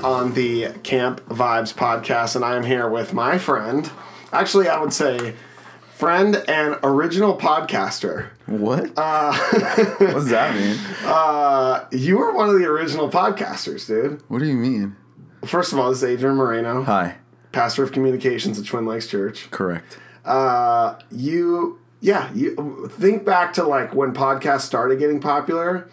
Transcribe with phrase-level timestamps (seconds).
[0.00, 3.90] here we are on the Camp Vibes podcast, and I am here with my friend.
[4.32, 5.34] Actually, I would say
[5.94, 8.30] friend and original podcaster.
[8.46, 8.92] What?
[8.96, 9.32] Uh,
[9.98, 10.76] what does that mean?
[11.04, 14.22] Uh, you were one of the original podcasters, dude.
[14.28, 14.96] What do you mean?
[15.44, 17.16] First of all, this is Adrian Moreno, Hi.
[17.52, 19.50] pastor of communications at Twin Lakes Church.
[19.50, 19.98] Correct.
[20.24, 25.88] Uh, you, yeah, you think back to like when podcasts started getting popular,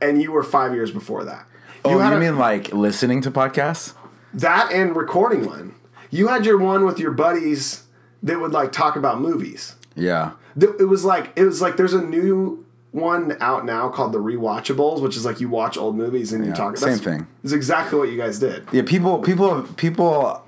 [0.00, 1.48] and you were five years before that.
[1.84, 3.94] Oh, you, had a- mean like listening to podcasts?
[4.32, 5.74] That and recording one.
[6.10, 7.84] You had your one with your buddies
[8.22, 9.74] that would like talk about movies.
[9.94, 10.32] Yeah.
[10.56, 15.00] It was like it was like there's a new one out now called the rewatchables,
[15.00, 16.76] which is like you watch old movies and you Yeah, talk.
[16.76, 17.26] same thing.
[17.42, 18.66] It's exactly what you guys did.
[18.72, 18.82] Yeah.
[18.82, 19.18] People.
[19.18, 19.62] People.
[19.76, 20.42] People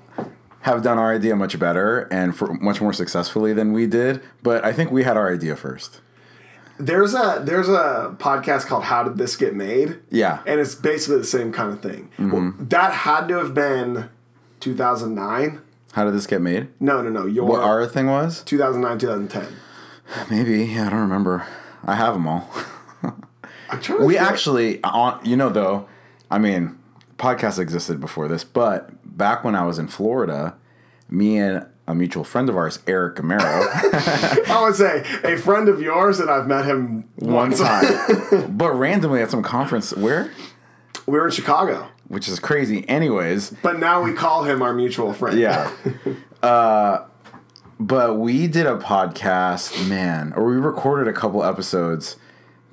[0.61, 4.21] have done our idea much better and for much more successfully than we did.
[4.43, 6.01] But I think we had our idea first.
[6.79, 9.99] There's a there's a podcast called How Did This Get Made?
[10.11, 10.41] Yeah.
[10.45, 12.09] and it's basically the same kind of thing.
[12.17, 12.31] Mm-hmm.
[12.31, 14.09] Well, that had to have been
[14.59, 15.61] 2009.
[15.93, 16.67] How did this get made?
[16.79, 17.25] No, no, no.
[17.25, 18.43] Your What our thing was?
[18.43, 19.47] 2009, 2010.
[20.29, 20.65] Maybe.
[20.65, 21.47] Yeah, I don't remember.
[21.83, 22.49] I have them all.
[23.69, 25.87] I'm trying to We actually, on you know, though,
[26.29, 26.77] I mean,
[27.17, 30.55] podcasts existed before this, but back when I was in Florida,
[31.09, 33.39] me and a mutual friend of ours, Eric Gamero,
[34.49, 37.59] I would say a friend of yours, and I've met him one once.
[37.59, 40.31] time, but randomly at some conference, where,
[41.05, 42.87] we were in Chicago, which is crazy.
[42.89, 45.39] Anyways, but now we call him our mutual friend.
[45.39, 45.71] yeah.
[46.43, 47.03] Uh,
[47.79, 52.15] but we did a podcast, man, or we recorded a couple episodes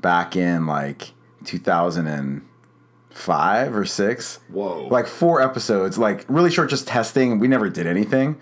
[0.02, 1.12] back in like
[1.46, 4.38] 2005 or six.
[4.48, 4.86] Whoa.
[4.88, 7.38] like four episodes, like really short, just testing.
[7.38, 8.36] We never did anything,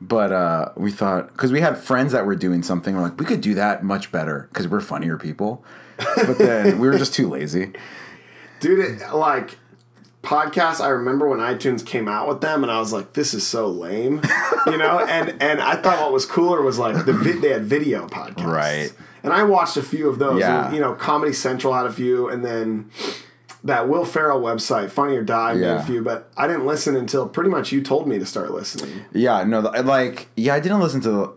[0.00, 3.24] but uh, we thought because we had friends that were doing something, we're like we
[3.26, 5.64] could do that much better because we're funnier people.
[5.96, 7.72] But then we were just too lazy.
[8.60, 9.58] dude, it, like
[10.22, 10.80] podcasts.
[10.80, 13.68] I remember when iTunes came out with them, and I was like, "This is so
[13.68, 14.20] lame,"
[14.66, 14.98] you know.
[15.08, 18.44] And and I thought what was cooler was like the vi- they had video podcasts,
[18.44, 18.92] Right.
[19.22, 20.38] And I watched a few of those.
[20.40, 20.66] Yeah.
[20.66, 22.90] And, you know, Comedy Central had a few, and then.
[23.64, 27.28] That Will Ferrell website, Funny or Die, made a few, but I didn't listen until
[27.28, 29.04] pretty much you told me to start listening.
[29.12, 31.34] Yeah, no, like yeah, I didn't listen to the.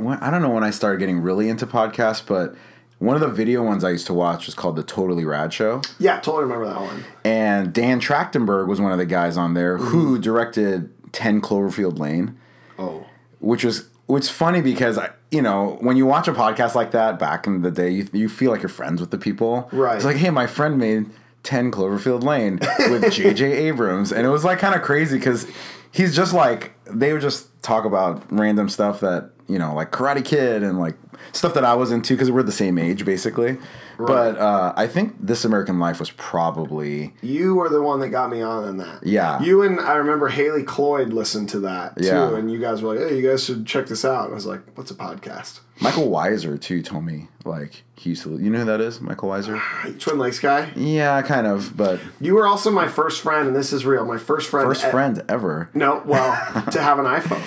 [0.00, 2.56] I don't know when I started getting really into podcasts, but
[2.98, 5.82] one of the video ones I used to watch was called the Totally Rad Show.
[5.98, 7.04] Yeah, totally remember that one.
[7.24, 10.20] And Dan Trachtenberg was one of the guys on there who mm-hmm.
[10.20, 12.36] directed 10 Cloverfield Lane.
[12.78, 13.06] Oh,
[13.40, 17.18] which was which funny because I, you know when you watch a podcast like that
[17.18, 19.68] back in the day, you, you feel like you're friends with the people.
[19.70, 19.96] Right.
[19.96, 21.06] It's like, hey, my friend made
[21.48, 22.58] Ten Cloverfield Lane
[22.90, 23.50] with J.J.
[23.68, 25.46] Abrams, and it was like kind of crazy because
[25.90, 30.24] he's just like they would just talk about random stuff that you know like Karate
[30.24, 30.96] Kid and like
[31.32, 33.58] stuff that I was into because we're the same age basically.
[33.98, 38.30] But uh, I think This American Life was probably You were the one that got
[38.30, 39.04] me on in that.
[39.04, 39.40] Yeah.
[39.42, 42.36] You and I remember Haley Cloyd listened to that too, Yeah.
[42.36, 44.46] and you guys were like, "Hey, you guys should check this out." And I was
[44.46, 46.80] like, "What's a podcast?" Michael Weiser too.
[46.80, 48.38] Told me like he used to.
[48.38, 49.00] You know who that is?
[49.00, 49.60] Michael Weiser.
[49.98, 50.70] Twin Lakes guy.
[50.76, 54.04] Yeah, kind of, but You were also my first friend, and this is real.
[54.04, 54.68] My first friend.
[54.68, 55.70] first e- friend ever.
[55.74, 56.30] No, well,
[56.70, 57.42] to have an iPhone.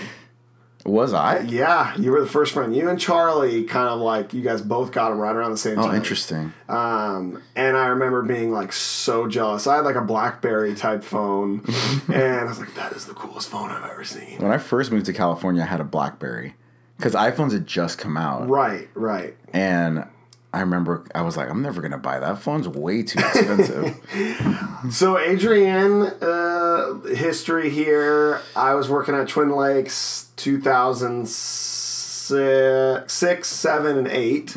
[0.85, 1.39] Was I?
[1.41, 2.75] Yeah, you were the first friend.
[2.75, 5.75] You and Charlie, kind of like you guys both got them right around the same
[5.75, 5.91] time.
[5.91, 6.53] Oh, interesting.
[6.69, 9.67] Um, and I remember being like so jealous.
[9.67, 11.63] I had like a BlackBerry type phone,
[12.07, 14.91] and I was like, "That is the coolest phone I've ever seen." When I first
[14.91, 16.55] moved to California, I had a BlackBerry
[16.97, 19.35] because iPhones had just come out, Right, right.
[19.53, 20.05] and
[20.53, 22.39] I remember I was like, I'm never gonna buy that.
[22.39, 23.95] Phone's way too expensive.
[24.91, 28.41] So Adrian, uh, history here.
[28.56, 34.56] I was working at Twin Lakes, 2006, six, seven, and 8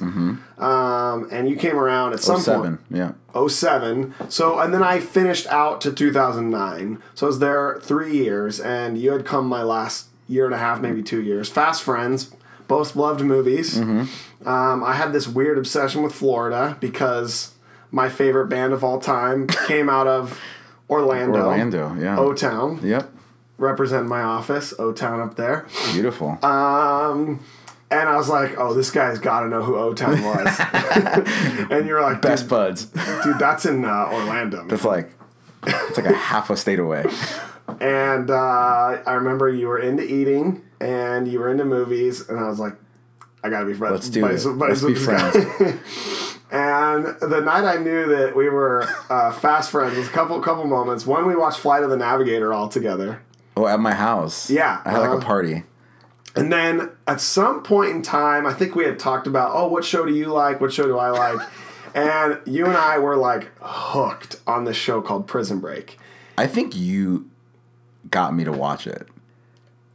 [0.58, 2.44] Um, and you came around at some Mm-hmm.
[2.44, 3.16] Seven, point.
[3.36, 3.48] yeah.
[3.48, 4.14] 07.
[4.28, 7.02] So, and then I finished out to 2009.
[7.14, 10.58] So I was there three years, and you had come my last year and a
[10.58, 11.48] half, maybe two years.
[11.48, 12.30] Fast friends,
[12.68, 13.76] both loved movies.
[13.78, 14.04] Mm-hmm.
[14.44, 17.54] Um, I had this weird obsession with Florida because
[17.90, 20.40] my favorite band of all time came out of
[20.90, 21.38] Orlando.
[21.38, 22.18] Orlando, yeah.
[22.18, 22.80] O Town.
[22.82, 23.10] Yep,
[23.56, 25.66] Represent my office, O Town up there.
[25.92, 26.38] beautiful.
[26.44, 27.40] Um,
[27.90, 30.56] and I was like, oh, this guy's got to know who O Town was.
[31.70, 32.86] and you're like, Best buds.
[32.86, 34.58] dude that's in uh, Orlando.
[34.58, 35.12] man." That's like
[35.66, 37.06] it's like a half a state away.
[37.80, 38.34] And uh,
[39.06, 42.74] I remember you were into eating and you were into movies, and I was like,
[43.44, 43.92] I gotta be friends.
[43.92, 44.58] Let's do it.
[44.58, 45.78] buddies Let's be guy.
[46.50, 50.64] and the night I knew that we were uh, fast friends was a couple couple
[50.64, 51.06] moments.
[51.06, 53.20] One, we watched Flight of the Navigator all together,
[53.54, 54.48] Oh, at my house.
[54.48, 55.18] Yeah, I had like uh-huh.
[55.18, 55.64] a party.
[56.34, 59.84] and then at some point in time, I think we had talked about, oh, what
[59.84, 60.62] show do you like?
[60.62, 61.46] What show do I like?
[61.94, 65.98] and you and I were like hooked on this show called Prison Break.
[66.38, 67.30] I think you
[68.10, 69.06] got me to watch it.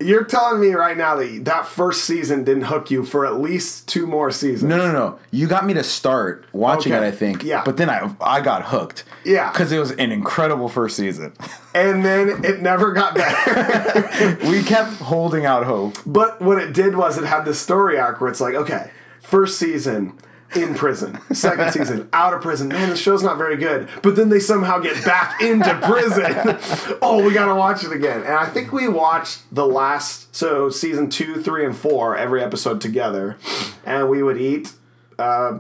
[0.01, 3.87] You're telling me right now that that first season didn't hook you for at least
[3.89, 4.63] two more seasons.
[4.69, 5.19] No, no, no.
[5.31, 7.03] You got me to start watching Okay.
[7.05, 7.43] it, I think.
[7.43, 7.63] Yeah.
[7.65, 9.03] But then I I got hooked.
[9.25, 9.51] Yeah.
[9.51, 11.33] Because it was an incredible first season.
[11.75, 14.37] And then it never got better.
[14.49, 15.97] we kept holding out hope.
[16.03, 18.89] but what it did was it had this story arc where it's like, okay,
[19.21, 20.17] first season
[20.55, 22.69] in prison, second season out of prison.
[22.69, 23.87] Man, the show's not very good.
[24.01, 26.57] But then they somehow get back into prison.
[27.01, 28.21] oh, we gotta watch it again.
[28.21, 32.81] And I think we watched the last so season two, three, and four every episode
[32.81, 33.37] together,
[33.85, 34.73] and we would eat.
[35.17, 35.59] Uh,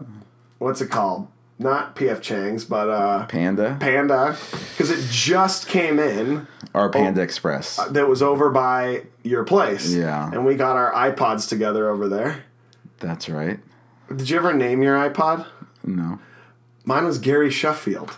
[0.57, 1.27] what's it called?
[1.61, 3.75] Not PF Chang's, but uh, Panda.
[3.79, 4.37] Panda,
[4.71, 6.47] because it just came in.
[6.73, 7.75] Our Panda Express.
[7.89, 9.91] that was over by your place.
[9.93, 10.29] Yeah.
[10.31, 12.43] And we got our iPods together over there.
[12.99, 13.59] That's right.
[14.15, 15.45] Did you ever name your iPod?
[15.83, 16.19] No.
[16.85, 18.17] Mine was Gary Sheffield.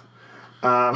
[0.63, 0.93] Um,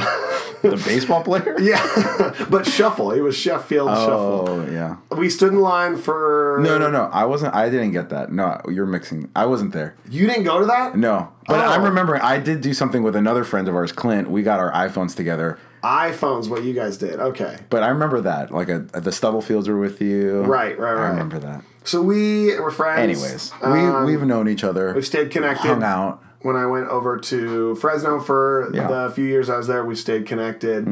[0.62, 1.56] the baseball player?
[1.60, 2.46] Yeah.
[2.48, 3.10] but Shuffle.
[3.10, 4.48] It was Sheffield oh, Shuffle.
[4.48, 4.96] Oh, yeah.
[5.16, 6.60] We stood in line for.
[6.62, 7.10] No, no, no.
[7.12, 7.54] I wasn't.
[7.54, 8.30] I didn't get that.
[8.32, 9.28] No, you're mixing.
[9.34, 9.96] I wasn't there.
[10.08, 10.96] You didn't go to that?
[10.96, 11.68] No, but Oh.
[11.72, 12.22] I'm remembering.
[12.22, 14.30] I did do something with another friend of ours, Clint.
[14.30, 15.58] We got our iPhones together.
[15.82, 17.18] iPhone's what you guys did.
[17.18, 17.58] Okay.
[17.68, 18.52] But I remember that.
[18.52, 20.42] Like a, the Stubblefields were with you.
[20.42, 21.06] Right, right, right.
[21.06, 21.62] I remember that.
[21.86, 23.00] So we were friends.
[23.00, 24.92] Anyways, Um, we we've known each other.
[24.94, 25.68] We've stayed connected.
[25.68, 26.22] hung out.
[26.42, 28.88] When I went over to Fresno for Yeah.
[28.88, 30.86] the few years I was there, we stayed connected.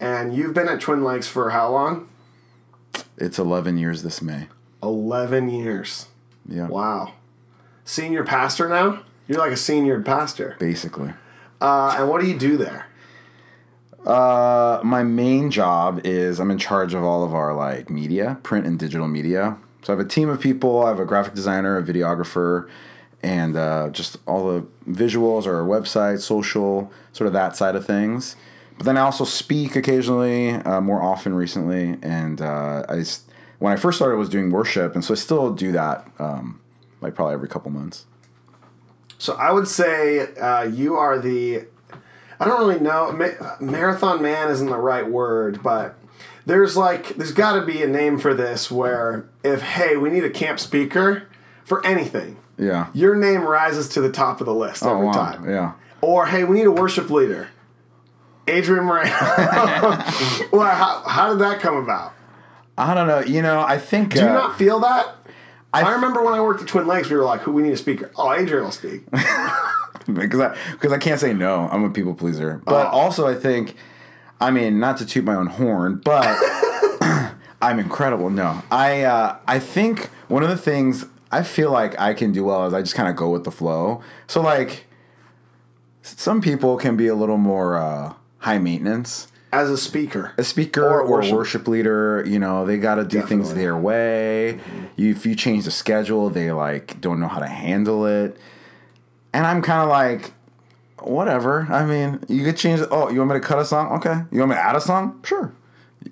[0.00, 2.06] And you've been at Twin Lakes for how long?
[3.16, 4.48] It's 11 years this May.
[4.82, 6.06] 11 years.
[6.48, 6.68] Yeah.
[6.68, 7.12] Wow.
[7.84, 9.00] Senior pastor now?
[9.26, 10.56] You're like a senior pastor.
[10.58, 11.12] Basically.
[11.60, 12.86] Uh, and what do you do there?
[14.06, 18.66] Uh, my main job is I'm in charge of all of our like media, print
[18.66, 19.56] and digital media.
[19.88, 20.84] So I have a team of people.
[20.84, 22.68] I have a graphic designer, a videographer,
[23.22, 27.86] and uh, just all the visuals, or our website, social, sort of that side of
[27.86, 28.36] things.
[28.76, 31.96] But then I also speak occasionally, uh, more often recently.
[32.02, 33.02] And uh, I
[33.60, 36.60] when I first started, I was doing worship, and so I still do that, um,
[37.00, 38.04] like probably every couple months.
[39.16, 41.64] So I would say uh, you are the.
[42.38, 43.10] I don't really know.
[43.12, 45.98] Ma- marathon man isn't the right word, but
[46.46, 50.24] there's like there's got to be a name for this where if hey we need
[50.24, 51.28] a camp speaker
[51.64, 52.88] for anything, Yeah.
[52.94, 55.12] your name rises to the top of the list Oh every wow.
[55.12, 55.48] time.
[55.48, 55.72] Yeah.
[56.00, 57.48] Or hey we need a worship leader,
[58.46, 59.10] Adrian Moreno.
[60.52, 62.12] well, how, how did that come about?
[62.76, 63.20] I don't know.
[63.20, 64.14] You know, I think.
[64.14, 65.16] Do you uh, not feel that?
[65.74, 67.72] I, I- remember when I worked at Twin Lakes, we were like, "Who we need
[67.72, 68.10] a speaker?
[68.16, 71.68] Oh, Adrian will speak." because I because I can't say no.
[71.70, 72.62] I'm a people pleaser.
[72.64, 72.90] But Oh.
[72.90, 73.74] also I think
[74.40, 76.36] I mean, not to toot my own horn, but
[77.60, 78.30] I'm incredible.
[78.30, 78.62] No.
[78.70, 82.66] I uh I think one of the things I feel like I can do well
[82.66, 84.02] is I just kind of go with the flow.
[84.26, 84.86] So like
[86.02, 89.28] some people can be a little more uh high maintenance.
[89.50, 91.34] As a speaker, A speaker Or a worship.
[91.34, 94.60] worship leader, you know, they got to do things their way.
[94.96, 98.36] You, if you change the schedule, they like don't know how to handle it.
[99.32, 100.32] And I'm kind of like,
[101.02, 101.66] whatever.
[101.70, 102.80] I mean, you could change.
[102.90, 103.92] Oh, you want me to cut a song?
[103.98, 104.22] Okay.
[104.30, 105.20] You want me to add a song?
[105.24, 105.52] Sure.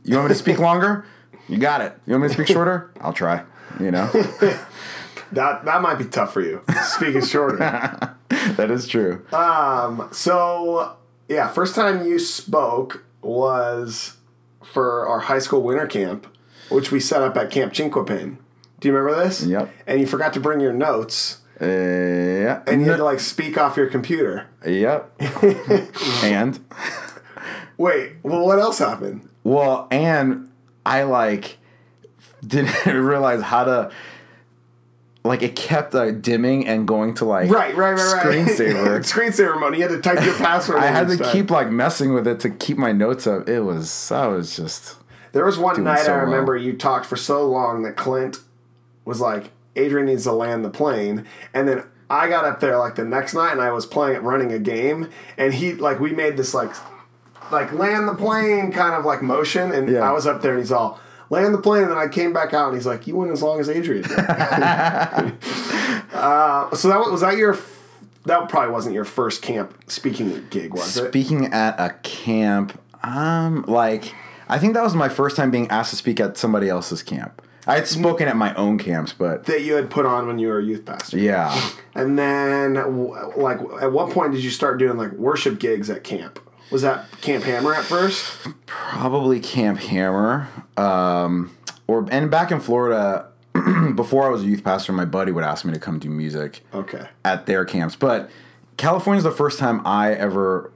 [0.05, 1.05] You want me to speak longer?
[1.49, 1.97] You got it.
[2.07, 2.91] You want me to speak shorter?
[3.01, 3.43] I'll try.
[3.79, 4.07] You know,
[5.33, 6.63] that that might be tough for you.
[6.85, 7.59] Speaking shorter.
[8.29, 9.25] that is true.
[9.33, 10.09] Um.
[10.13, 10.97] So
[11.29, 14.17] yeah, first time you spoke was
[14.65, 16.27] for our high school winter camp,
[16.71, 18.39] which we set up at Camp Chinquapin.
[18.81, 19.43] Do you remember this?
[19.43, 19.71] Yep.
[19.87, 22.63] And you forgot to bring your notes, Uh, yeah.
[22.67, 24.47] and you had to like speak off your computer.
[24.67, 25.13] Yep.
[26.25, 26.61] and
[27.79, 29.29] Wait, well, what else happened?
[29.45, 30.51] Well, and
[30.85, 31.59] I like
[32.47, 33.91] didn't realize how to
[35.25, 38.27] like it kept uh, dimming and going to like Right, right, right, right.
[38.27, 38.99] screensaver.
[39.13, 39.75] screensaver mode.
[39.77, 40.79] You had to type your password.
[40.79, 41.33] I had to time.
[41.33, 43.49] keep like messing with it to keep my notes up.
[43.49, 44.97] It was I was just
[45.33, 46.25] There was one night so I well.
[46.27, 48.39] remember you talked for so long that Clint
[49.05, 51.25] was like, Adrian needs to land the plane.
[51.53, 54.53] And then I got up there like the next night and I was playing running
[54.53, 56.71] a game and he like we made this like
[57.51, 60.01] like land the plane kind of like motion and Yeah.
[60.09, 62.55] I was up there and he's all land the plane and then I came back
[62.55, 64.05] out and he's like, You went as long as Adrian
[66.13, 67.59] uh, so that was, was that your
[68.25, 71.09] that probably wasn't your first camp speaking gig, was it?
[71.09, 72.81] speaking at a camp.
[73.03, 74.15] Um, like
[74.49, 77.43] I think that was my first time being asked to speak at somebody else's camp.
[77.67, 80.49] I had spoken at my own camps, but That you had put on when you
[80.49, 81.19] were a youth pastor.
[81.19, 82.75] yeah, And then,
[83.37, 86.39] like, at what point did you start doing like worship gigs at camp?
[86.71, 88.37] Was that Camp Hammer at first?
[88.67, 90.49] probably Camp Hammer.
[90.77, 91.57] Um,
[91.87, 93.29] or and back in Florida,
[93.95, 96.63] before I was a youth pastor, my buddy would ask me to come do music
[96.75, 97.07] Okay.
[97.25, 97.95] at their camps.
[97.97, 98.31] But
[98.77, 100.71] California's the first time I ever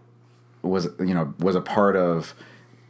[0.63, 2.35] was, you know, was a part of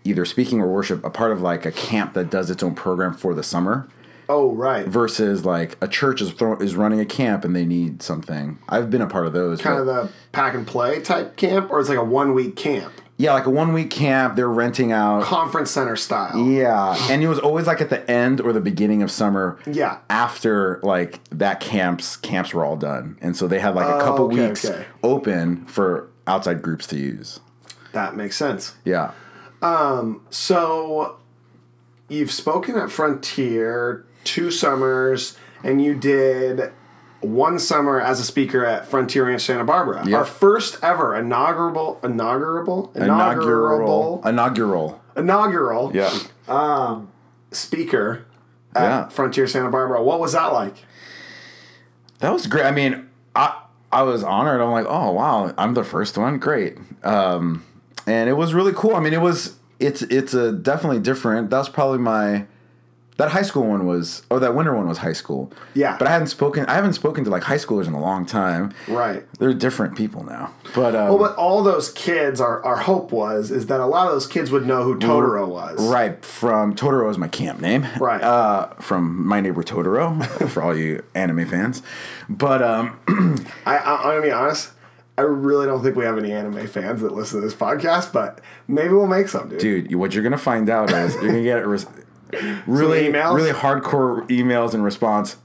[0.04, 3.12] either speaking or worship a part of like a camp that does its own program
[3.14, 3.88] for the summer
[4.28, 4.86] Oh, right.
[4.86, 8.58] versus like a church is throw, is running a camp and they need something.
[8.68, 9.60] I've been a part of those.
[9.60, 12.92] Kind of the pack and play type camp, or it's like a one week camp,
[13.16, 14.36] yeah, like a one week camp.
[14.36, 15.24] They're renting out.
[15.24, 16.38] conference center style.
[16.48, 19.58] Yeah, and it was always like at the end or the beginning of summer.
[19.66, 19.98] Yeah.
[20.08, 24.00] After like that camps camps were all done, and so they had like a Oh,
[24.00, 24.84] couple okay, weeks okay.
[25.02, 27.40] open for outside groups to use.
[27.92, 28.76] That makes sense.
[28.84, 29.10] Yeah.
[30.30, 31.16] So,
[32.08, 36.72] you've spoken at Frontier two summers, and you did
[37.20, 40.06] one summer as a speaker at Frontier Ranch Santa Barbara.
[40.06, 40.18] Yep.
[40.18, 44.22] Our first ever inaugural, inaugural, Inaugural.
[44.22, 45.00] inaugural, Inaugural.
[45.16, 47.00] inaugural Yeah.
[47.52, 48.24] speaker
[48.74, 49.08] at Yeah.
[49.08, 50.02] Frontier Santa Barbara.
[50.02, 50.76] What was that like?
[52.20, 52.64] That was great.
[52.64, 53.54] I mean, I
[53.92, 54.60] I was honored.
[54.60, 56.38] I'm like, oh wow, I'm the first one.
[56.38, 56.78] Great.
[57.04, 57.64] Um,
[58.10, 58.96] and it was really cool.
[58.96, 61.50] I mean, it was it's it's a definitely different.
[61.50, 62.46] That's probably my
[63.20, 65.52] that high school one was or that winter one was high school.
[65.74, 65.96] Yeah.
[65.98, 66.64] But I hadn't spoken.
[66.66, 68.72] I haven't spoken to like high schoolers in a long time.
[68.88, 69.26] Right.
[69.38, 70.54] They're different people now.
[70.74, 74.06] But um, Well, but all those kids, our, our hope was, is that a lot
[74.06, 75.86] of those kids would know who Totoro was.
[75.90, 77.86] Right, from Totoro is my camp name.
[77.98, 78.22] Right.
[78.22, 81.82] Uh, from my neighbor Totoro, for all you anime fans.
[82.28, 82.98] But um,
[83.66, 84.70] I, I, I'm gonna be honest.
[85.20, 88.40] I really don't think we have any anime fans that listen to this podcast, but
[88.66, 89.58] maybe we'll make some, dude.
[89.58, 91.84] dude, what you're gonna find out is you're gonna get a res-
[92.66, 93.36] really, emails?
[93.36, 95.36] really hardcore emails in response.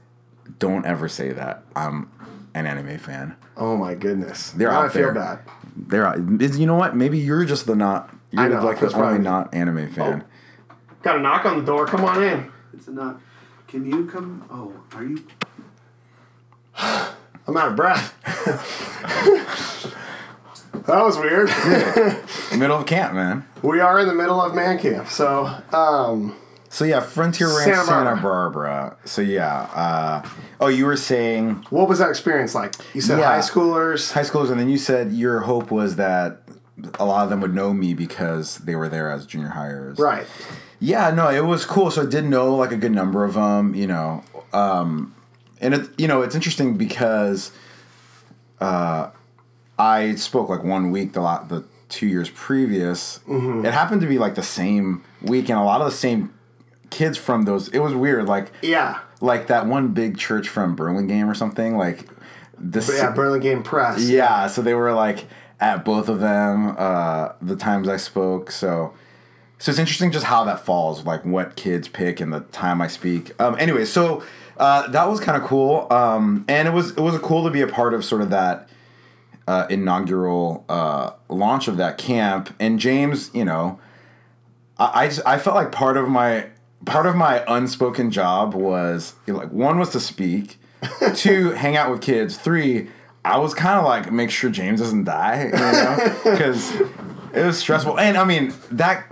[0.58, 1.62] Don't ever say that.
[1.76, 2.10] I'm
[2.54, 3.36] an anime fan.
[3.54, 4.52] Oh my goodness.
[4.52, 5.12] They're now out I feel there.
[5.12, 5.40] bad.
[5.76, 6.40] They're out.
[6.40, 6.96] is- You know what?
[6.96, 8.08] Maybe you're just the not.
[8.30, 9.94] You're I know, like the that's probably only not anime oh.
[9.94, 10.24] fan.
[11.02, 11.86] Got a knock on the door.
[11.86, 12.50] Come on in.
[12.72, 13.20] It's not.
[13.68, 14.46] Can you come?
[14.50, 15.22] Oh, are you?
[17.48, 18.12] I'm out of breath.
[20.86, 21.48] that was weird.
[22.58, 23.44] Middle of camp, man.
[23.62, 26.34] we are in the middle of man camp, so um,
[26.68, 28.96] So yeah, Frontier Ranch, Santa Santa Barbara.
[29.04, 29.62] So yeah.
[29.74, 30.28] Uh,
[30.60, 32.74] oh, you were saying what was that experience like?
[32.94, 33.26] You said Yeah.
[33.26, 34.12] high schoolers.
[34.12, 36.42] high schoolers, and then you said your hope was that
[36.98, 39.98] a lot of them would know me because they were there as junior hires.
[39.98, 40.26] Right.
[40.78, 41.90] Yeah, no, it was cool.
[41.90, 44.22] So I did know like a good number of them, you know.
[44.52, 45.14] Um,
[45.60, 47.50] and it, you know, it's interesting because
[48.60, 49.10] uh,
[49.78, 53.20] I spoke like one week the lot the two years previous.
[53.28, 56.32] It happened to be like the same week, and a lot of the same
[56.90, 57.68] kids from those.
[57.68, 58.98] It was weird, like Yeah.
[59.20, 61.76] like that one big church from Burlingame or something.
[61.76, 62.08] Like
[62.58, 64.08] this, But yeah, Burlingame Press.
[64.08, 65.26] yeah, so they were like
[65.60, 68.50] at both of them uh, the times I spoke.
[68.50, 68.94] So
[69.58, 72.88] so it's interesting just how that falls, like what kids pick and the time I
[72.88, 73.32] speak.
[73.40, 74.22] Um, anyway, so
[74.58, 77.60] uh, that was kind of cool, um, and it was it was cool to be
[77.60, 78.68] a part of sort of that
[79.46, 82.54] uh, inaugural uh, launch of that camp.
[82.58, 83.78] And James, you know,
[84.78, 86.46] I I, just, I felt like part of my
[86.84, 90.58] part of my unspoken job was you know, like one was to speak,
[91.14, 92.88] two hang out with kids, three
[93.26, 96.72] I was kind of like make sure James doesn't die, you know, because
[97.34, 97.98] it was stressful.
[97.98, 99.06] And I mean that.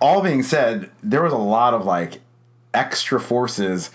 [0.00, 2.20] All being said, there was a lot of like
[2.74, 3.90] extra forces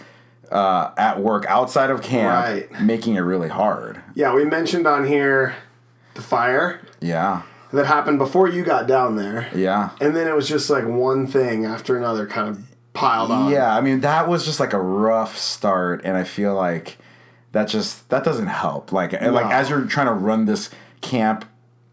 [0.51, 2.81] uh, at work outside of camp, Right.
[2.81, 4.01] making it really hard.
[4.15, 5.55] Yeah, we mentioned on here
[6.15, 9.47] the fire Yeah, that happened before you got down there.
[9.53, 9.89] yeah.
[10.01, 12.63] And then it was just like one thing after another kind of
[12.93, 13.51] piled on.
[13.51, 16.97] Yeah, I mean that was just like a rough start, and I feel like
[17.51, 18.91] that just that doesn't help.
[18.91, 20.69] Like and like as you're trying to run this
[21.01, 21.45] camp,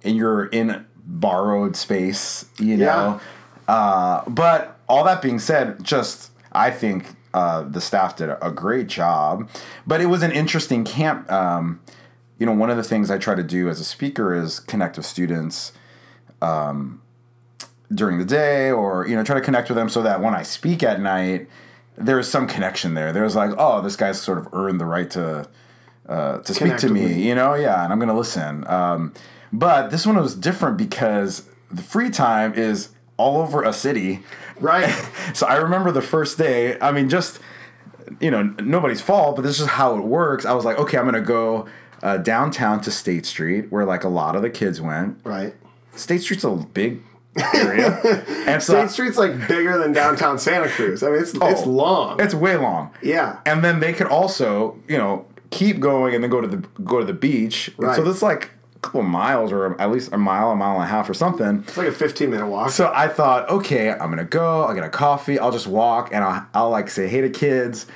[0.02, 3.20] and you're in borrowed space, you know.
[3.68, 8.87] Uh, but all that being said, just I think uh, the staff did a, great
[8.87, 9.49] job.
[9.87, 11.31] But it was an interesting camp.
[11.31, 11.81] Um,
[12.38, 14.97] you know, one of the things I try to do as a speaker is connect
[14.97, 15.73] with students
[17.95, 20.43] during the day or you know try to connect with them so that when I
[20.43, 21.47] speak at night
[21.97, 23.12] there's some connection there.
[23.12, 25.49] There's like, oh, this guy's sort of earned the right to
[26.09, 27.28] uh, to speak to me, me.
[27.28, 28.66] you know, yeah, and I'm gonna listen.
[28.69, 29.12] Um,
[29.52, 34.23] but this one was different because the free time is all over a city.
[34.60, 34.88] Right.
[35.34, 36.78] So I remember the first day.
[36.80, 37.40] I mean, just
[38.20, 40.44] you know, nobody's fault, but this is how it works.
[40.46, 41.66] I was like, okay, I'm gonna go
[42.02, 45.18] uh, downtown to State Street, where like a lot of the kids went.
[45.25, 45.54] right.
[45.94, 47.02] State Street's a big
[47.54, 48.00] area,
[48.46, 51.02] and so State Street's like bigger than downtown Santa Cruz.
[51.02, 52.20] I mean, it's it's Oh, long.
[52.20, 52.92] It's way long.
[53.02, 53.40] yeah.
[53.44, 57.00] And then they could also, you know, keep going and then go to the go
[57.00, 57.68] to the beach.
[57.68, 58.04] And So Right.
[58.04, 58.50] that's like
[58.87, 61.64] couple of miles or at least a mile, a mile and a half or something.
[61.66, 62.71] It's like a 15 minute walk.
[62.71, 64.62] So I thought, okay, I'm gonna go.
[64.62, 65.38] I'll get a coffee.
[65.38, 67.87] I'll just walk and I'll, I'll like say hey to kids.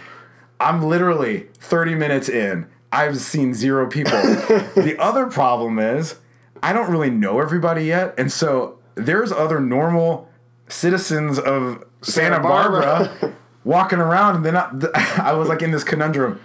[0.60, 2.66] I'm literally 30 minutes in.
[2.92, 4.12] I've seen zero people.
[4.20, 6.16] the other problem is
[6.62, 10.28] I don't really know everybody yet, and so there's other normal
[10.68, 12.80] citizens of Santa, Santa Barbara,
[13.20, 13.36] Barbara.
[13.64, 14.70] walking around, and then I,
[15.22, 16.40] I was like in this conundrum.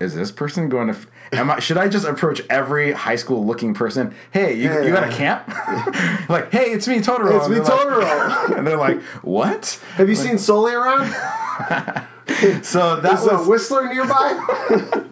[0.00, 0.94] Is this person going to?
[0.94, 1.60] f- Am I?
[1.60, 4.14] Should I just approach every high school looking person?
[4.32, 5.46] Hey, you, you got a camp?
[6.28, 7.36] like, hey, it's me, Totoro.
[7.38, 8.56] It's me, they're like- Totoro.
[8.58, 9.78] and they're like, what?
[9.96, 11.14] Have you seen Sully around?
[12.62, 15.04] So that Is a was Whistler nearby?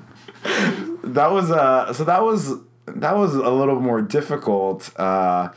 [1.04, 2.54] that was uh so that was
[2.86, 4.90] that was a little more difficult.
[4.98, 5.50] Uh,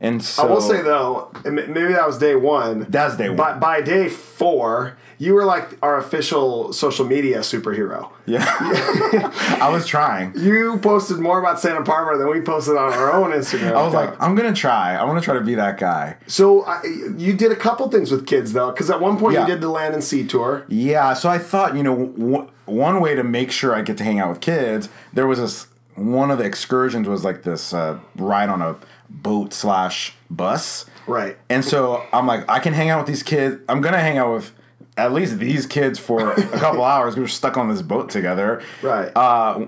[0.00, 2.86] and so I will say though, maybe that was day one.
[2.88, 3.36] That's day one.
[3.36, 8.10] By, by day four, you were like our official social media superhero.
[8.26, 8.42] yeah,
[9.60, 10.32] I was trying.
[10.36, 13.72] You posted more about Santa Barbara than we posted on our own Instagram.
[13.76, 14.20] I was like.
[14.20, 14.94] I'm gonna try.
[14.96, 16.16] I want to try to be that guy.
[16.26, 16.82] so I,
[17.16, 19.42] you did a couple things with kids though, because at one point Yeah.
[19.42, 20.64] you did the land and sea tour.
[20.68, 24.04] Yeah, so I thought, you know, w- one way to make sure I get to
[24.04, 27.98] hang out with kids, there was this one of the excursions was like this uh,
[28.16, 28.76] ride on a
[29.10, 30.86] boat slash bus.
[31.06, 31.36] Right.
[31.50, 33.56] And so I'm like, I can hang out with these kids.
[33.68, 34.52] I'm gonna hang out with
[35.00, 37.16] at least these kids for a couple hours.
[37.16, 38.62] We were stuck on this boat together.
[38.82, 39.10] Right.
[39.16, 39.66] Uh,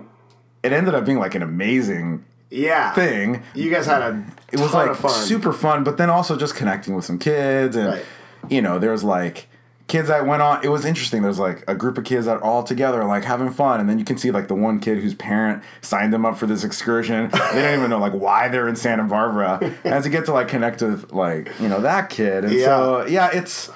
[0.62, 2.92] it ended up being like an amazing yeah.
[2.92, 3.42] thing.
[3.54, 5.10] You guys had a It was like fun.
[5.10, 8.04] super fun, but then also just connecting with some kids and Right.
[8.48, 9.48] you know, there was like
[9.88, 10.64] kids that went on.
[10.64, 11.22] It was interesting.
[11.22, 13.98] There's like a group of kids that are all together, like having fun, and then
[13.98, 17.28] you can see like the one kid whose parent signed them up for this excursion.
[17.30, 20.32] they don't even know like why they're in Santa Barbara, and as you get to
[20.32, 23.68] like connect with like you know that kid, and so yeah, it's.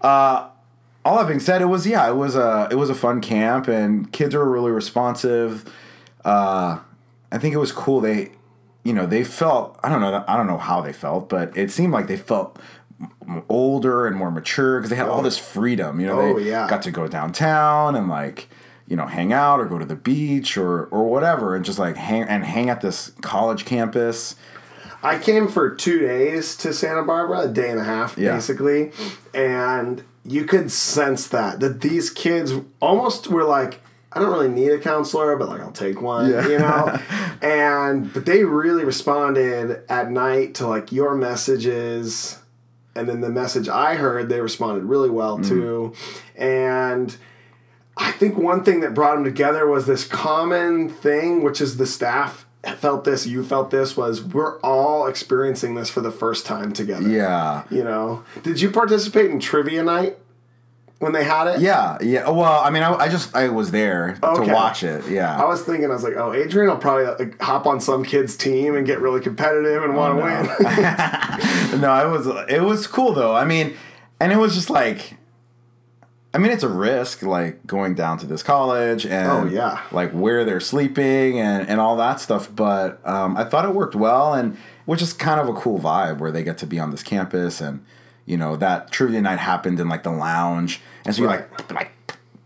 [0.00, 0.48] uh
[1.04, 3.68] all that being said, it was yeah, it was a it was a fun camp,
[3.68, 5.64] and kids were really responsive.
[6.24, 6.78] Uh,
[7.32, 8.00] I think it was cool.
[8.00, 8.32] They,
[8.84, 11.70] you know, they felt I don't know I don't know how they felt, but it
[11.70, 12.58] seemed like they felt
[13.48, 16.00] older and more mature because they had all this freedom.
[16.00, 16.66] You know, Oh, they yeah.
[16.68, 18.48] got to go downtown and like
[18.86, 21.96] you know hang out or go to the beach or or whatever, and just like
[21.96, 24.34] hang and hang at this college campus.
[25.00, 28.34] I came for two days to Santa Barbara, a day and a half Yeah.
[28.34, 28.90] basically,
[29.32, 33.80] and you could sense that that these kids almost were like,
[34.12, 36.48] I don't really need a counselor, but like I'll take one, Yeah.
[36.48, 36.98] you know.
[37.42, 42.38] and but they really responded at night to like your messages,
[42.94, 45.48] and then the message I heard, they responded really well mm.
[45.48, 45.94] to,
[46.36, 47.16] and.
[48.00, 51.86] I think one thing that brought them together was this common thing, which is the
[51.86, 52.46] staff
[52.76, 57.08] felt this, you felt this, was we're all experiencing this for the first time together.
[57.08, 57.64] Yeah.
[57.70, 60.18] You know, did you participate in trivia night
[60.98, 61.60] when they had it?
[61.60, 62.28] Yeah, yeah.
[62.28, 64.46] Well, I mean, I, I just I was there Okay.
[64.46, 65.06] to watch it.
[65.08, 65.40] Yeah.
[65.40, 68.36] I was thinking, I was like, oh, Adrian will probably like, hop on some kid's
[68.36, 70.60] team and get really competitive and oh, want to win.
[71.80, 73.34] no, it was it was cool though.
[73.36, 73.76] I mean,
[74.18, 75.14] and it was just like,
[76.34, 79.80] I mean, it's a risk like going down to this college and Oh, yeah.
[79.92, 82.54] like where they're sleeping and and all that stuff.
[82.54, 86.18] But um, I thought it worked well, and which is kind of a cool vibe
[86.18, 87.84] where they get to be on this campus and
[88.26, 91.92] you know that trivia night happened in like the lounge, and so you're like like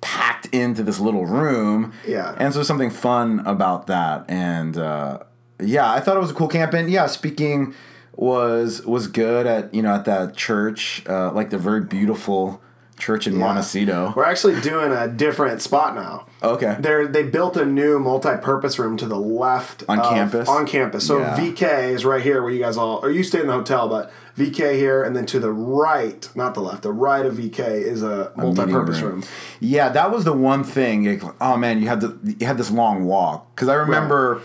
[0.00, 1.92] packed into this little room.
[2.06, 2.34] Yeah.
[2.38, 4.24] And so there's something fun about that.
[4.28, 5.20] And uh,
[5.60, 6.72] yeah, I thought it was a cool camp.
[6.72, 7.74] And yeah, speaking
[8.14, 12.60] was was good at you know at that church, uh, like the very beautiful
[12.98, 14.12] church in Montecito.
[14.14, 16.26] We're actually doing a different spot now.
[16.42, 16.76] Okay.
[16.78, 20.48] They're, they built a new multi-purpose room to the left On of- campus?
[20.48, 21.06] On campus.
[21.06, 21.36] So Yeah.
[21.36, 24.12] VK is right here where you guys all, or you stay in the hotel, but
[24.36, 28.02] VK here, and then to the right, not the left, the right of VK is
[28.02, 29.24] a multi-purpose Meeting room.
[29.60, 31.20] Yeah, that was the one thing.
[31.40, 34.40] oh man, you had the you had this long walk because I remember,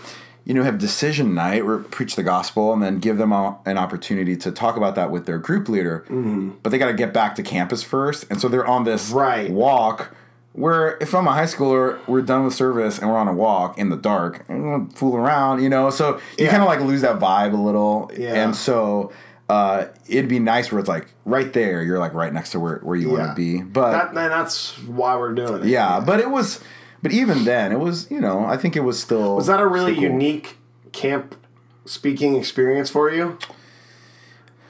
[0.48, 3.76] you know, have decision night or preach the gospel and then give them a, an
[3.76, 6.00] opportunity to talk about that with their group leader.
[6.08, 6.52] Mm-hmm.
[6.62, 9.50] But they got to get back to campus first, and so they're on this Right.
[9.50, 10.14] walk.
[10.54, 13.78] Where if I'm a high schooler, we're done with service and we're on a walk
[13.78, 15.90] in the dark and fool around, you know.
[15.90, 16.50] So you Yeah.
[16.50, 18.42] kind of like lose that vibe a little, Yeah.
[18.42, 19.12] and so.
[19.50, 22.80] Uh, it'd be nice where it's like right there, you're like right next to where,
[22.82, 23.62] where you want to be.
[23.62, 25.68] But That, and that's why we're doing it.
[25.68, 26.60] yeah, but it was,
[27.02, 29.36] but even then, it was, you know, I think it was still.
[29.36, 30.04] Was that a really cool.
[30.04, 30.56] unique
[30.92, 31.36] camp
[31.84, 33.38] speaking experience for you?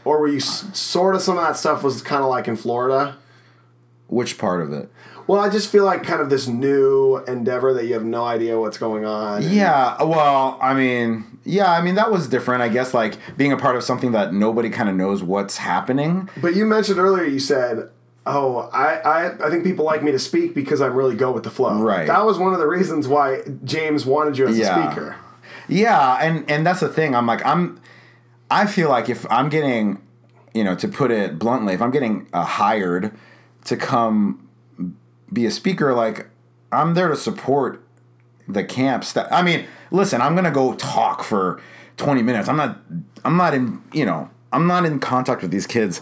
[0.05, 3.17] Or were you sort of some of that stuff was kind of like in Florida?
[4.07, 4.91] Which part of it?
[5.27, 8.59] Well, I just feel like kind of this new endeavor that you have no idea
[8.59, 9.43] what's going on.
[9.43, 13.59] Yeah, well, I mean, yeah, I mean, that was different, I guess, like being a
[13.59, 16.31] part of something that nobody kind of knows what's happening.
[16.41, 17.91] But you mentioned earlier, you said,
[18.29, 21.45] "Oh, I, I, I think people like me to speak because I'm really go with
[21.45, 22.07] the flow." Right.
[22.07, 24.79] That was one of the reasons why James wanted you as Yeah.
[24.79, 25.17] a speaker.
[25.69, 27.15] Yeah, and and that's the thing.
[27.15, 27.81] I'm like, I'm,
[28.51, 30.01] I feel like if I'm getting,
[30.55, 33.13] you know, to put it bluntly, if I'm getting uh, hired
[33.65, 34.49] to come
[35.33, 36.29] be a speaker, like
[36.73, 37.83] I'm there to support
[38.47, 39.29] the camp staff.
[39.31, 41.61] I mean, listen, I'm gonna go talk for
[41.99, 42.49] 20 minutes.
[42.49, 42.79] I'm not,
[43.25, 46.01] I'm not in, you know, I'm not in contact with these kids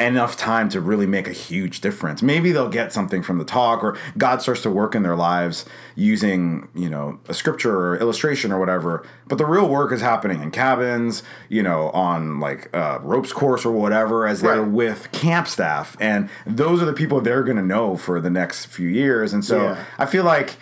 [0.00, 2.22] enough time to really make a huge difference.
[2.22, 5.64] Maybe they'll get something from the talk or God starts to work in their lives
[5.94, 9.04] using, you know, a scripture or illustration or whatever.
[9.28, 13.64] But the real work is happening in cabins, you know, on like a ropes course
[13.64, 14.70] or whatever as they're Right.
[14.72, 15.96] with camp staff.
[16.00, 19.32] And those are the people they're going to know for the next few years.
[19.32, 19.76] And so Yeah.
[19.98, 20.56] I feel like,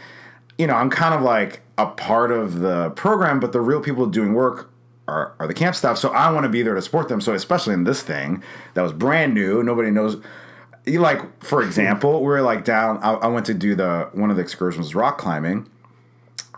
[0.59, 4.07] you know, I'm kind of like a part of the program, but the real people
[4.07, 4.68] doing work
[5.09, 5.99] are, are the camp staff.
[5.99, 7.21] So I want to be there to support them.
[7.21, 8.42] So especially in this thing
[8.75, 10.23] that was brand new, nobody knows.
[10.85, 12.99] You like, for example, we're like down.
[12.99, 15.68] I, I went to do the one of the excursions was rock climbing,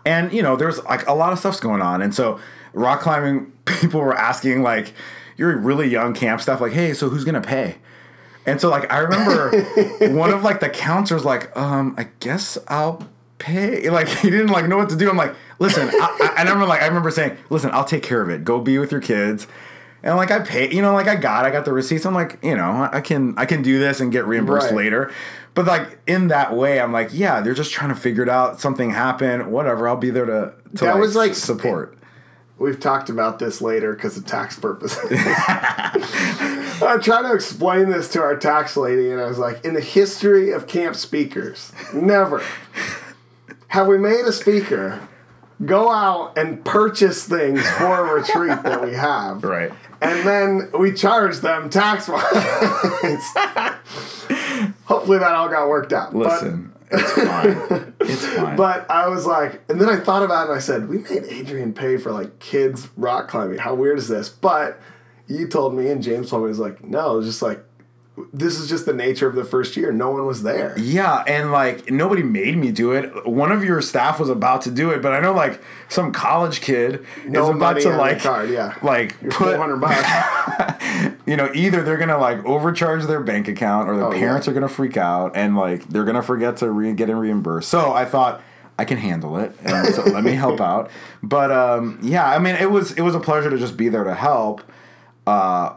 [0.05, 2.39] and you know, there's like a lot of stuff's going on, and so
[2.73, 4.93] rock climbing people were asking like,
[5.37, 7.77] you're really young camp staff, like, hey, so who's gonna pay?
[8.45, 9.51] And so like I remember
[10.15, 13.89] one of like the counselors like, um, I guess I'll pay.
[13.89, 15.09] Like he didn't like know what to do.
[15.09, 18.21] I'm like, listen, I, I, I remember like I remember saying, listen, I'll take care
[18.21, 18.43] of it.
[18.43, 19.47] Go be with your kids.
[20.03, 22.05] And like I pay, you know, like I got, I got the receipts.
[22.07, 24.75] I'm like, you know, I can, I can do this and get reimbursed Right.
[24.75, 25.11] later.
[25.53, 28.59] But like in that way, I'm like, yeah, they're just trying to figure it out.
[28.59, 29.87] Something happened, whatever.
[29.87, 31.97] I'll be there to, to That was, like, support.
[32.57, 35.11] We've talked about this later because of tax purposes.
[36.83, 39.81] I'm trying to explain this to our tax lady, and I was like, in the
[39.81, 42.43] history of camp speakers, never
[43.67, 45.07] have we made a speaker
[45.65, 49.43] go out and purchase things for a retreat that we have.
[49.51, 49.71] Right.
[50.01, 52.23] And then we charge them tax wise.
[54.85, 56.13] Hopefully that all got worked out.
[56.13, 57.93] But- Listen, it's fine.
[58.01, 58.55] It's fine.
[58.55, 61.23] but I was like, and then I thought about it and I said, we made
[61.25, 63.59] Adrian pay for like kids rock climbing.
[63.59, 64.29] How weird is this?
[64.29, 64.79] But
[65.27, 67.63] you told me and James told me, it was like, no, it's just like,
[68.33, 69.91] this is just the nature of the first year.
[69.91, 70.73] No one was there.
[70.77, 73.25] Yeah, and like nobody made me do it.
[73.27, 76.61] One of your staff was about to do it, but I know like some college
[76.61, 78.75] kid No is about to the like card, yeah.
[78.81, 81.15] like You're put 400 bucks.
[81.25, 84.51] you know either they're gonna like overcharge their bank account or their Oh, parents yeah.
[84.51, 87.69] are gonna freak out and like they're gonna forget to re- get it reimbursed.
[87.69, 88.41] So I thought
[88.79, 90.89] I can handle it, and so let me help out.
[91.21, 94.03] But um, yeah, I mean it was it was a pleasure to just be there
[94.03, 94.63] to help.
[95.27, 95.73] Uh,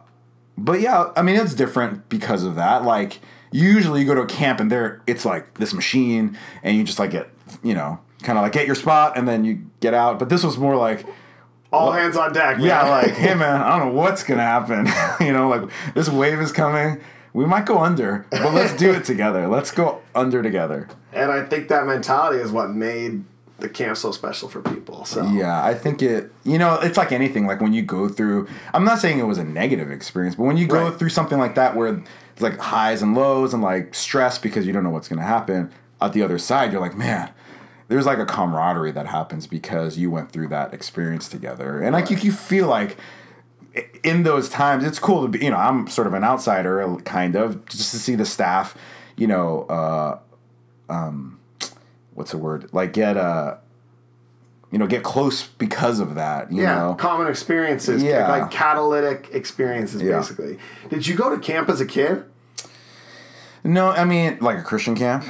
[0.57, 2.85] but yeah, I mean it's different because of that.
[2.85, 3.21] Like
[3.53, 6.99] usually you go to a camp and there it's like this machine and you just
[6.99, 7.29] like get
[7.63, 10.19] you know kind of like get your spot and then you get out.
[10.19, 11.05] But this was more like
[11.73, 12.59] All hands on deck.
[12.59, 12.67] man.
[12.67, 14.89] yeah, like hey man, I don't know what's gonna happen.
[15.27, 17.01] you know, like this wave is coming.
[17.33, 19.49] We might go under, but let's do it together.
[19.49, 20.89] Let's go under together.
[21.13, 23.25] and I think that mentality is what made
[23.59, 25.05] the camp so special for people.
[25.05, 26.33] So Yeah, I think it.
[26.45, 27.47] You know, it's like anything.
[27.47, 28.49] Like when you go through.
[28.73, 30.99] I'm not saying it was a negative experience, but when you go Right.
[30.99, 34.73] through something like that, where it's like highs and lows and like stress because you
[34.73, 35.71] don't know what's going to happen.
[36.01, 37.31] At the other side, you're like, man,
[37.89, 42.11] there's like a camaraderie that happens because you went through that experience together, and like
[42.11, 42.97] you, you feel like
[44.03, 45.39] in those times, it's cool to be.
[45.45, 48.77] You know, I'm sort of an outsider, kind of, just to see the staff.
[49.17, 50.19] You know, uh,
[50.93, 51.39] um,
[52.15, 52.69] what's the word?
[52.73, 53.57] Like get uh
[54.73, 56.51] you know, get close because of that.
[56.51, 58.29] You Yeah, know, common experiences, Yeah.
[58.29, 60.19] like catalytic experiences, Yeah.
[60.19, 60.59] basically.
[60.91, 62.25] Did you go to camp as a kid?
[63.63, 65.25] no, I mean like a Christian camp.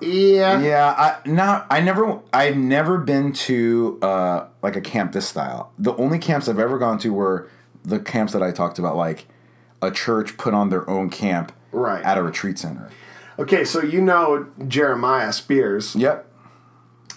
[0.00, 0.60] Yeah.
[0.60, 5.72] Yeah, I not I never I've never been to uh like a camp this style.
[5.78, 7.48] The only camps I've ever gone to were
[7.84, 9.26] the camps that I talked about, like
[9.82, 12.02] a church put on their own camp Right.
[12.04, 12.88] at a retreat center.
[13.38, 15.94] Okay, so you know Jeremiah Spears.
[15.96, 16.26] Yep.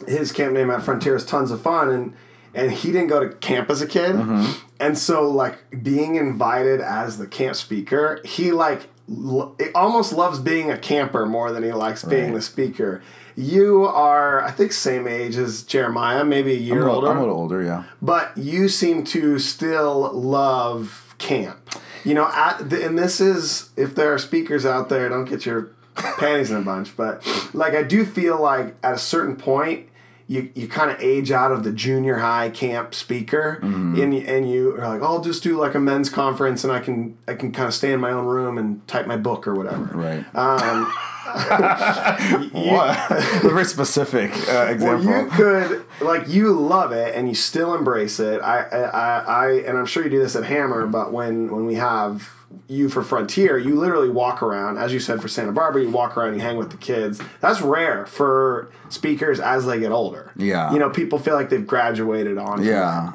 [0.07, 2.13] His camp name at Frontier is tons of fun, and
[2.53, 4.51] and he didn't go to camp as a kid, Mm-hmm.
[4.79, 10.71] and so like being invited as the camp speaker, he like lo- almost loves being
[10.71, 12.33] a camper more than he likes being Right.
[12.35, 13.01] the speaker.
[13.35, 17.07] You are, I think, same age as Jeremiah, maybe a I'm year a, little, older.
[17.11, 17.83] I'm a little older, yeah.
[18.01, 21.69] but you seem to still love camp.
[22.03, 25.45] You know, at the, and this is if there are speakers out there, don't get
[25.45, 25.71] your
[26.17, 29.85] panties in a bunch, but like I do feel like at a certain point.
[30.31, 34.47] You, you kind of age out of the junior high camp speaker and, you- and
[34.47, 37.33] you are like oh, I'll just do like a men's conference and I can I
[37.33, 40.23] can kind of stay in my own room and type my book or whatever Right.
[40.35, 40.85] um,
[42.51, 43.11] what?
[43.11, 45.07] a very specific uh, example.
[45.07, 48.39] Well, you could like you love it and you still embrace it.
[48.41, 50.85] I, I, I, I and I'm sure you do this at Hammer.
[50.87, 52.29] But when when we have
[52.67, 56.17] you for Frontier, you literally walk around, as you said for Santa Barbara, you walk
[56.17, 57.19] around, you hang with the kids.
[57.41, 60.31] That's rare for speakers as they get older.
[60.35, 60.71] Yeah.
[60.71, 62.63] you know, people feel like they've graduated on.
[62.63, 63.13] Yeah.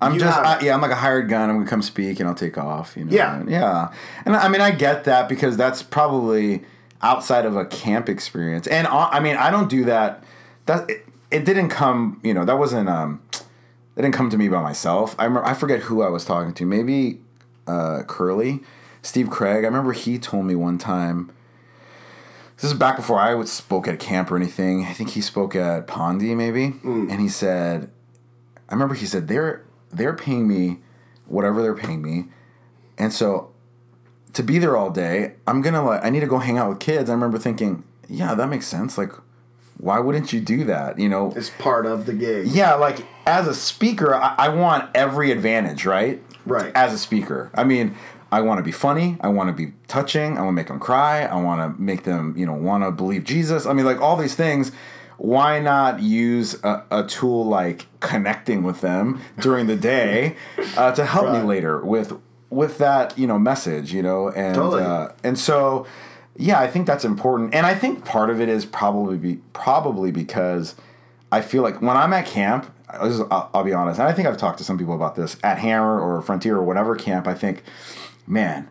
[0.00, 0.74] I'm You just I, yeah.
[0.74, 1.48] I'm like a hired gun.
[1.48, 2.96] I'm gonna come speak and I'll take off.
[2.96, 3.12] You know.
[3.12, 3.42] Yeah.
[3.46, 3.92] Yeah.
[4.26, 6.62] And I mean, I get that because that's probably
[7.00, 8.66] outside of a camp experience.
[8.66, 10.22] And uh, I mean, I don't do that.
[10.66, 12.20] That it, it didn't come.
[12.22, 12.88] You know, that wasn't.
[12.88, 13.22] Um,
[13.94, 15.14] that didn't come to me by myself.
[15.18, 16.66] I remember, I forget who I was talking to.
[16.66, 17.20] Maybe
[17.66, 18.60] uh, Curly
[19.02, 19.64] Steve Craig.
[19.64, 21.30] I remember he told me one time.
[22.56, 24.84] This is back before I would spoke at camp or anything.
[24.84, 27.10] I think he spoke at Pondy maybe, Mm.
[27.10, 27.90] and he said,
[28.68, 30.78] I remember he said they're they're paying me
[31.26, 32.26] whatever they're paying me,
[32.96, 33.50] and so
[34.34, 36.78] to be there all day, I'm gonna like I need to go hang out with
[36.80, 37.10] kids.
[37.10, 38.96] I remember thinking, yeah, that makes sense.
[38.96, 39.12] Like,
[39.78, 40.98] why wouldn't you do that?
[40.98, 42.46] You know, It's part of the gig.
[42.46, 46.22] yeah, like as a speaker, I, I want every advantage, right?
[46.46, 46.72] Right.
[46.74, 47.94] As a speaker, I mean,
[48.30, 49.16] I want to be funny.
[49.20, 50.36] I want to be touching.
[50.36, 51.22] I want to make them cry.
[51.22, 53.66] I want to make them, you know, want to believe Jesus.
[53.66, 54.72] I mean, like all these things.
[55.16, 60.36] Why not use a, a tool like connecting with them during the day
[60.76, 64.82] uh, to help me later with with that you know message, you know, and Totally.
[64.82, 65.86] uh, and so
[66.36, 70.10] yeah, I think that's important, and I think part of it is probably be, probably
[70.10, 70.74] because
[71.30, 74.28] I feel like when I'm at camp, is- I'll, I'll be honest, and I think
[74.28, 77.26] I've talked to some people about this at Hammer or Frontier or whatever camp.
[77.26, 77.62] I think,
[78.26, 78.68] man,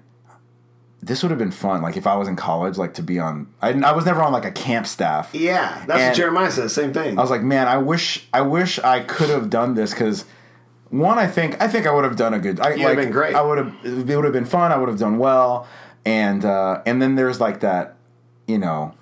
[1.02, 1.82] this would have been fun.
[1.82, 3.48] Like if I was in college, like to be on.
[3.62, 5.32] I, I was never on like a camp staff.
[5.34, 6.74] Yeah, that's And- what Jeremiah says.
[6.74, 7.18] Same thing.
[7.18, 10.26] I was like, man, I wish, I wish I could have done this because.
[10.90, 12.60] One, I think, I think I would have done a good.
[12.60, 13.34] I, You'd like, have been great.
[13.34, 13.74] I would have.
[13.84, 14.72] It would have been fun.
[14.72, 15.66] I would have done well,
[16.06, 17.96] and uh, and then there's like that,
[18.48, 18.94] you know,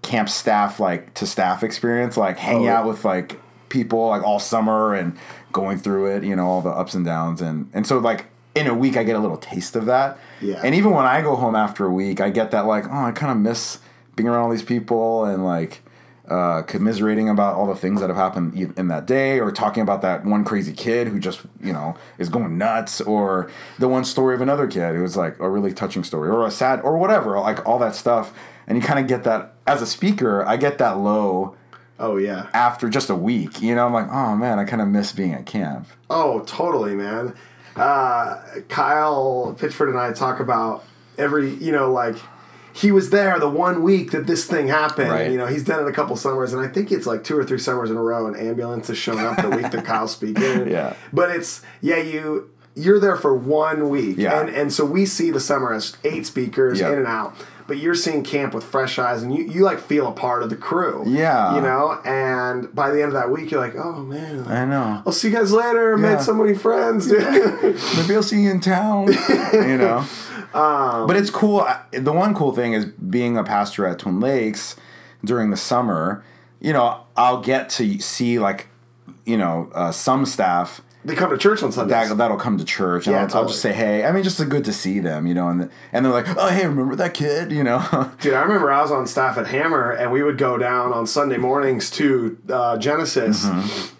[0.00, 2.72] camp staff like to staff experience, like hanging Oh.
[2.72, 5.16] out with like people like all summer and
[5.52, 8.66] going through it, you know, all the ups and downs, and and so like in
[8.66, 10.18] a week I get a little taste of that.
[10.42, 10.60] Yeah.
[10.62, 13.12] And even when I go home after a week, I get that like, oh, I
[13.12, 13.78] kind of miss
[14.16, 15.82] being around all these people and like
[16.28, 20.00] uh, commiserating about all the things that have happened in that day, or talking about
[20.02, 24.34] that one crazy kid who just you know is going nuts, or the one story
[24.34, 27.38] of another kid who was like a really touching story, or a sad, or whatever,
[27.40, 28.32] like all that stuff.
[28.66, 30.46] And you kind of get that as a speaker.
[30.46, 31.56] I get that low
[32.00, 32.48] oh yeah.
[32.52, 33.62] after just a week.
[33.62, 35.86] You know, I'm like, oh man, I kind of miss being at camp.
[36.08, 37.34] Oh, totally, man.
[37.76, 40.84] Uh, Kyle Pitchford and I talk about
[41.16, 42.16] every, you know, like
[42.72, 45.10] he was there the one week that this thing happened.
[45.10, 45.30] Right.
[45.30, 47.44] You know, he's done it a couple summers, and I think it's like two or
[47.44, 48.26] three summers in a row.
[48.26, 50.68] An ambulance has shown up the week that Kyle's speaking.
[50.68, 50.94] Yeah.
[51.12, 54.40] but it's yeah, you you're there for one week, Yeah.
[54.40, 56.92] and and so we see the summer as eight speakers Yeah.
[56.92, 57.34] in and out.
[57.70, 60.50] But you're seeing camp with fresh eyes, and you, you like feel a part of
[60.50, 61.04] the crew.
[61.06, 61.54] Yeah.
[61.54, 62.00] you know.
[62.04, 65.04] And by the end of that week, you're like, oh man, I know.
[65.06, 65.96] I'll see you guys later.
[65.96, 66.14] Yeah.
[66.16, 67.22] Made so many friends, dude.
[67.96, 69.12] Maybe I'll see you in town.
[69.52, 70.04] you know.
[70.52, 71.64] but it's cool.
[71.92, 74.74] The one cool thing is being a pastor at Twin Lakes
[75.24, 76.24] during the summer.
[76.58, 78.66] You know, I'll get to see like,
[79.24, 82.08] you know, uh, some staff they come to church on Sundays.
[82.10, 84.04] that that'll come to church, and Yeah, I'll, I'll just say, hey.
[84.04, 86.66] I mean, just good to see them, you know, and and they're like, oh, hey,
[86.66, 88.12] remember that kid, you know?
[88.20, 91.06] Dude, I remember I was on staff at Hammer, and we would go down on
[91.06, 93.46] Sunday mornings to uh, Genesis,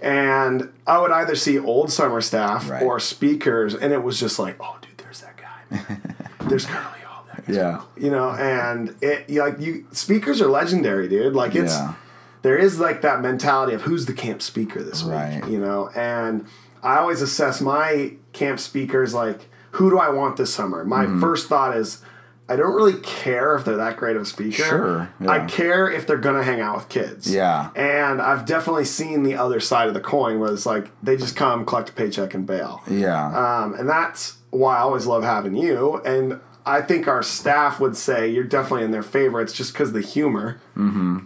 [0.03, 2.71] and I would either see old summer staff Mm-hmm.
[2.73, 2.83] Right.
[2.83, 5.97] or speakers, and it was just like, oh, dude, there's that guy.
[6.49, 6.85] there's Curly.
[7.07, 7.83] Oh, that Yeah.
[7.97, 11.35] You know, and it you, like you speakers are legendary, dude.
[11.35, 11.95] Like it's Yeah.
[12.43, 15.43] there is like that mentality of who's the camp speaker this Right.
[15.43, 16.47] week, you know, and
[16.83, 19.40] I always assess my camp speakers like
[19.73, 20.85] who do I want this summer.
[20.85, 21.21] My Mm-hmm.
[21.21, 22.03] first thought is.
[22.49, 24.64] I don't really care if they're that great of a speaker.
[24.64, 25.31] Sure, yeah.
[25.31, 27.33] I care if they're gonna hang out with kids.
[27.33, 27.71] Yeah.
[27.77, 31.37] And I've definitely seen the other side of the coin where it's like they just
[31.37, 32.83] come, collect a paycheck, and bail.
[32.90, 33.29] yeah.
[33.62, 35.99] Um, and that's why I always love having you.
[36.05, 40.01] And I think our staff would say you're definitely in their favorites just because the
[40.01, 40.61] humor.
[40.77, 41.19] Mm-hmm.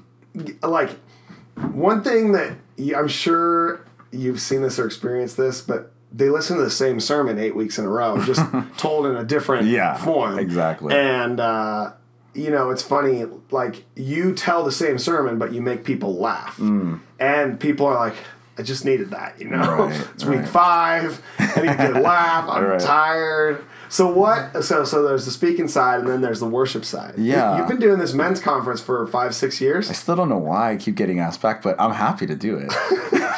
[0.63, 0.91] Like,
[1.73, 2.53] one thing that
[2.95, 7.39] I'm sure you've seen this or experienced this, but they listen to the same sermon
[7.39, 8.41] eight weeks in a row, just
[8.77, 10.39] told in a different Yeah, form.
[10.39, 10.95] exactly.
[10.95, 11.93] And, uh,
[12.35, 16.59] you know, it's funny, like, you tell the same sermon, but you make people laugh.
[17.21, 18.17] And people are like,
[18.57, 19.59] I just needed that, you know?
[19.59, 19.79] Mm.
[19.91, 20.49] Right, it's week right.
[20.49, 21.23] five.
[21.39, 22.49] I need to laugh.
[22.49, 22.81] I'm Right.
[22.81, 23.65] tired.
[23.95, 24.65] So what?
[24.65, 27.15] So so there's the speaking side, and then there's the worship side.
[27.17, 27.57] Yeah.
[27.57, 29.89] you've been doing this men's conference for five, six years.
[29.89, 32.57] I still don't know why I keep getting asked back, but I'm happy to do
[32.59, 32.73] it.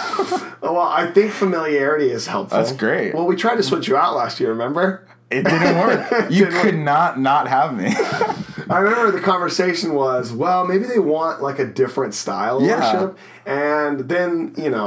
[0.63, 2.59] Oh, well, I think familiarity is helpful.
[2.59, 3.15] That's great.
[3.15, 4.49] Well, we tried to switch you out last year.
[4.51, 5.07] Remember?
[5.31, 6.11] It didn't work.
[6.29, 7.87] You Didn't could not not have me.
[8.69, 12.95] I remember the conversation was, well, maybe they want like a different style of Yeah.
[12.95, 14.87] worship, and then you know.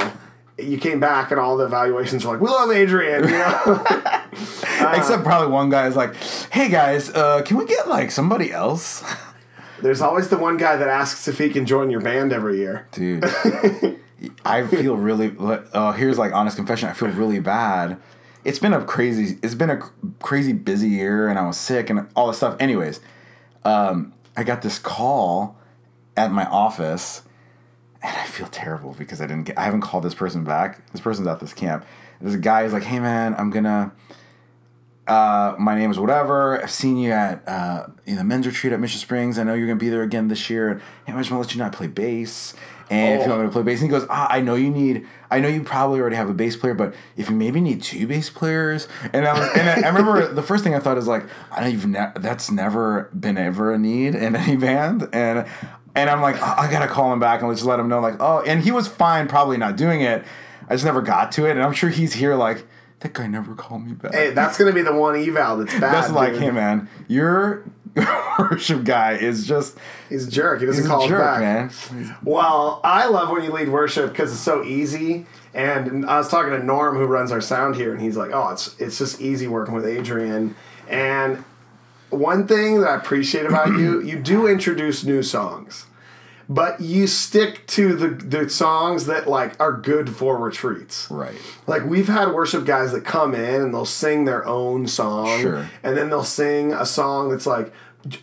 [0.62, 3.86] You came back and all the evaluations were like, "We love Adrian." You know?
[4.94, 6.16] Except probably one guy is like,
[6.52, 9.04] "Hey guys, uh, can we get like somebody else?"
[9.82, 12.88] There's always the one guy that asks if he can join your band every year.
[12.92, 13.24] Dude,
[14.46, 15.34] I feel really.
[15.40, 16.90] Uh, here's like honest confession.
[16.90, 17.98] I feel really bad.
[18.44, 19.38] It's been a crazy.
[19.42, 19.80] It's been a
[20.20, 22.58] crazy busy year, and I was sick and all this stuff.
[22.60, 23.00] Anyways,
[23.64, 25.58] um, I got this call
[26.18, 27.22] at my office,
[28.02, 29.58] and I feel terrible because I didn't get.
[29.58, 30.90] I haven't called this person back.
[30.92, 31.86] This person's at this camp.
[32.22, 33.92] This guy is like, "Hey man, I'm gonna."
[35.08, 36.62] uh, my name is whatever.
[36.62, 39.40] I've seen you at uh, in the men's retreat at Mission Springs.
[39.40, 40.70] I know you're gonna be there again this year.
[40.70, 42.54] And hey, I just want to let you know I play bass.
[42.92, 43.36] And if you Oh.
[43.36, 45.48] want me to play bass, and he goes, ah, I know you need, I know
[45.48, 48.88] you probably already have a bass player, but if you maybe need two bass players,
[49.14, 51.62] and I was, and I, I remember the first thing I thought is like, I
[51.62, 55.46] know you've ne- that's never been ever a need in any band, and
[56.00, 58.16] and I'm like, I I gotta call him back and just let him know, like,
[58.20, 60.24] oh, and he was fine, probably not doing it.
[60.68, 62.66] I just never got to it, and I'm sure he's here like.
[63.02, 64.14] That guy never called me back.
[64.14, 65.82] Hey, that's gonna be the one eval that's bad.
[65.84, 66.42] That's like, dude.
[66.42, 67.64] hey man, your
[68.40, 69.78] worship guy is just
[70.10, 70.60] He's a jerk.
[70.60, 71.40] He doesn't call jerk, back.
[71.40, 72.18] man.
[72.24, 75.26] Well, I love when you lead worship because it's so easy.
[75.54, 78.50] And I was talking to Norm, who runs our sound here, and he's like, "Oh,
[78.50, 80.56] it's it's just easy working with Adrian."
[80.90, 81.46] And
[82.10, 85.86] one thing that I appreciate about you, you do introduce new songs,
[86.52, 91.08] but you stick to the the songs that like are good for retreats.
[91.12, 91.36] Right.
[91.68, 95.70] Like we've had worship guys that come in and they'll sing their own song, Sure.
[95.84, 97.72] and then they'll sing a song that's like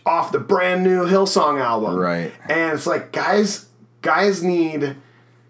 [0.05, 2.33] off the brand new Hillsong album, Right.
[2.49, 3.67] And it's like guys,
[4.01, 4.95] guys need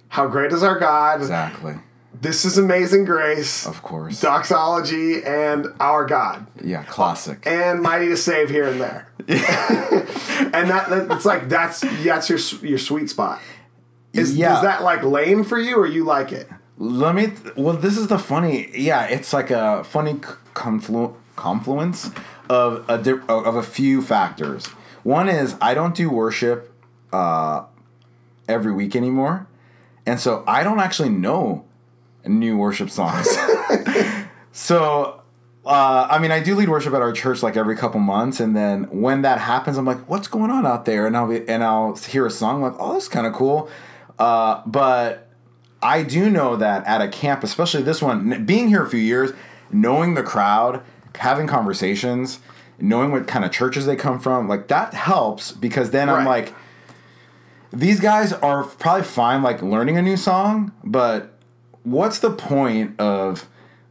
[0.10, 1.76] "How Great Is Our God," Exactly.
[2.22, 4.20] "This Is Amazing Grace," Of course.
[4.20, 7.44] doxology, and "Our God." Yeah, classic.
[7.48, 9.08] and mighty to save here and there.
[9.28, 13.42] and that, that it's like that's that's your your sweet spot.
[14.14, 14.56] Is, Yeah.
[14.56, 16.48] is that like lame for you or you like it?
[16.78, 17.34] Let me.
[17.56, 18.70] Well, this is the funny.
[18.74, 20.14] Yeah, it's like a funny
[20.54, 22.12] conflu- confluence
[22.50, 24.68] of a di- of a few factors.
[25.04, 26.72] One is I don't do worship
[27.12, 27.66] uh,
[28.48, 29.48] every week anymore,
[30.06, 31.66] and so I don't actually know
[32.26, 33.28] new worship songs.
[34.52, 35.17] so.
[35.68, 38.56] Uh, I mean, I do lead worship at our church like every couple months, and
[38.56, 41.62] then when that happens, I'm like, "What's going on out there?" And I'll be, and
[41.64, 43.70] I'll hear a song like, "Oh, that's kind of cool,"
[44.18, 45.28] uh, but
[45.82, 49.32] I do know that at a camp, especially this one, being here a few years,
[49.72, 50.82] knowing the crowd,
[51.16, 52.40] having conversations,
[52.80, 56.54] knowing what kind of churches they come from, like that helps because then I'm like,
[57.74, 61.34] these guys are probably fine, like learning a new song, but
[61.84, 63.48] what's the point of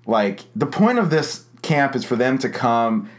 [0.06, 3.10] like the point of this camp is for them to come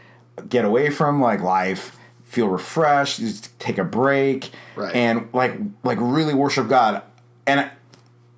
[0.48, 4.94] get away from like life feel refreshed just take a break Right.
[4.94, 7.02] and like like really worship god.
[7.46, 7.70] And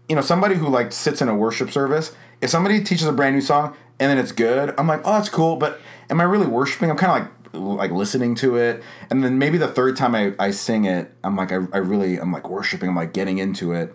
[0.09, 3.35] you know somebody who like sits in a worship service if somebody teaches a brand
[3.37, 6.47] new song and then it's good i'm like oh that's cool but am i really
[6.47, 6.91] worshiping?
[6.91, 8.81] I'm kind of like like listening to it.
[9.11, 12.17] And then maybe the third time i, I sing it i'm like I, I really
[12.17, 13.95] i'm like worshiping i'm like getting into it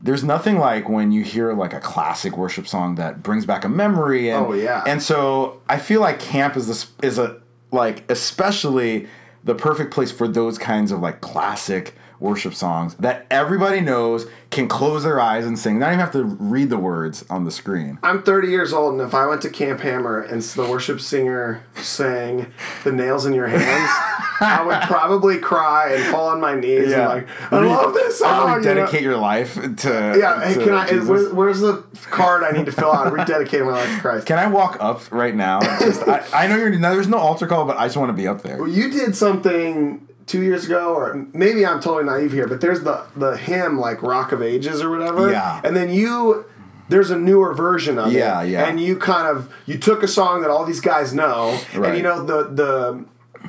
[0.00, 3.68] there's nothing like when you hear like a classic worship song that brings back a
[3.68, 4.84] memory and Oh, yeah.
[4.86, 7.40] and so i feel like camp is this is a
[7.72, 9.08] like especially
[9.44, 14.68] the perfect place for those kinds of like classic worship songs that everybody knows can
[14.68, 17.98] close their eyes and sing not even have to read the words on the screen
[18.02, 21.64] I'm 30 years old, and if I went to Camp Hammer and the worship singer
[21.74, 22.52] sang
[22.84, 23.90] "The Nails in Your Hands,"
[24.40, 28.28] I would probably cry and fall on my knees and like, "I love this song."
[28.28, 28.80] Probably you know?
[28.82, 30.88] dedicate your life to Yeah, hey, to can I?
[30.88, 31.08] Jesus.
[31.08, 33.12] Where's, where's the card I need to fill out?
[33.12, 34.26] Rededicate my life to Christ.
[34.26, 35.60] Can I walk up right now?
[35.80, 38.14] Just, I, I know you're no, there's no altar call, but I just want to
[38.14, 38.66] be up there.
[38.66, 43.04] you did something two years ago, or maybe I'm totally naive here, but there's the
[43.16, 45.30] the hymn like Rock of Ages or whatever.
[45.30, 45.60] Yeah.
[45.64, 46.44] And then you
[46.88, 48.50] there's a newer version of Yeah, it.
[48.50, 48.60] yeah.
[48.62, 48.68] Yeah.
[48.68, 52.02] And you kind of you took a song that all these guys know, and you
[52.02, 53.04] know the the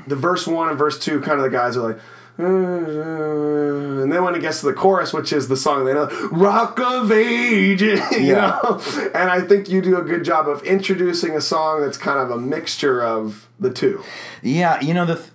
[0.07, 1.99] the verse one and verse two, kind of the guys are like.
[2.39, 6.79] And then when it gets to the chorus, which is the song they know, "Rock
[6.79, 8.59] of Ages," you Yeah.
[8.63, 8.81] know,
[9.15, 12.29] and I think you do a good job of introducing a song that's kind of
[12.29, 14.03] a mixture of the two.
[14.41, 15.15] Yeah, you know the.
[15.15, 15.29] Th-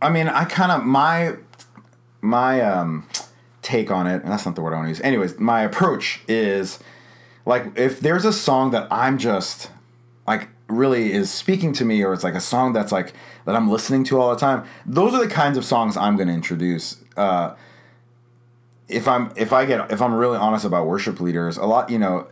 [0.00, 1.36] I mean, I kind of my
[2.20, 3.06] my um
[3.62, 5.00] take on it, and that's not the word I want to use.
[5.00, 6.78] Anyways, my approach is
[7.46, 9.70] like if there's a song that I'm just
[10.26, 13.12] like really is speaking to me, or it's like a song that's like
[13.44, 14.64] that I'm listening to all the time.
[14.86, 17.02] Those are the kinds of songs I'm going to introduce.
[17.16, 17.54] Uh,
[18.88, 21.98] if I'm if I get if I'm really honest about worship leaders, a lot you
[21.98, 22.28] know,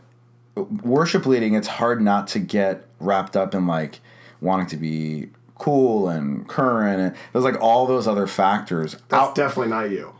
[0.83, 4.01] worship leading it's hard not to get wrapped up in like
[4.41, 5.29] wanting to be
[5.61, 10.13] cool and current and there's like all those other factors That's out definitely not you.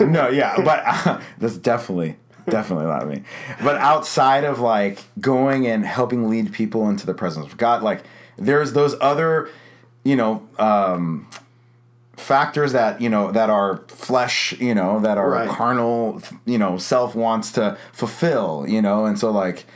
[0.06, 2.16] no yeah but uh, that's definitely
[2.48, 3.22] definitely not me
[3.62, 8.02] but outside of like going and helping lead people into the presence of god like
[8.38, 9.48] there's those other
[10.04, 11.26] you know um
[12.16, 15.48] factors that you know that are flesh you know that are Right.
[15.48, 19.66] carnal you know self wants to fulfill you know and so like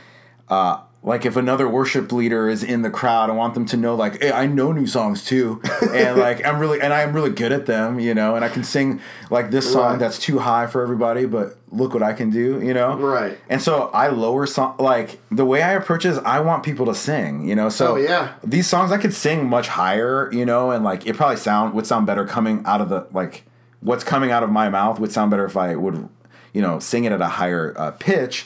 [0.49, 3.95] uh like if another worship leader is in the crowd, I want them to know
[3.95, 5.59] like, hey, I know new songs too,
[5.93, 8.63] and like I'm really and I'm really good at them, you know, and I can
[8.63, 9.99] sing like this song Right.
[9.99, 13.37] that's too high for everybody, but look what I can do, you know, Right.
[13.49, 16.93] And so I lower song like the way I approach is I want people to
[16.95, 18.33] sing, you know, so Oh, yeah.
[18.43, 21.87] these songs I could sing much higher, you know, and like it probably sound would
[21.87, 23.43] sound better coming out of the like
[23.79, 26.07] what's coming out of my mouth would sound better if I would,
[26.53, 28.45] you know, sing it at a higher uh, pitch.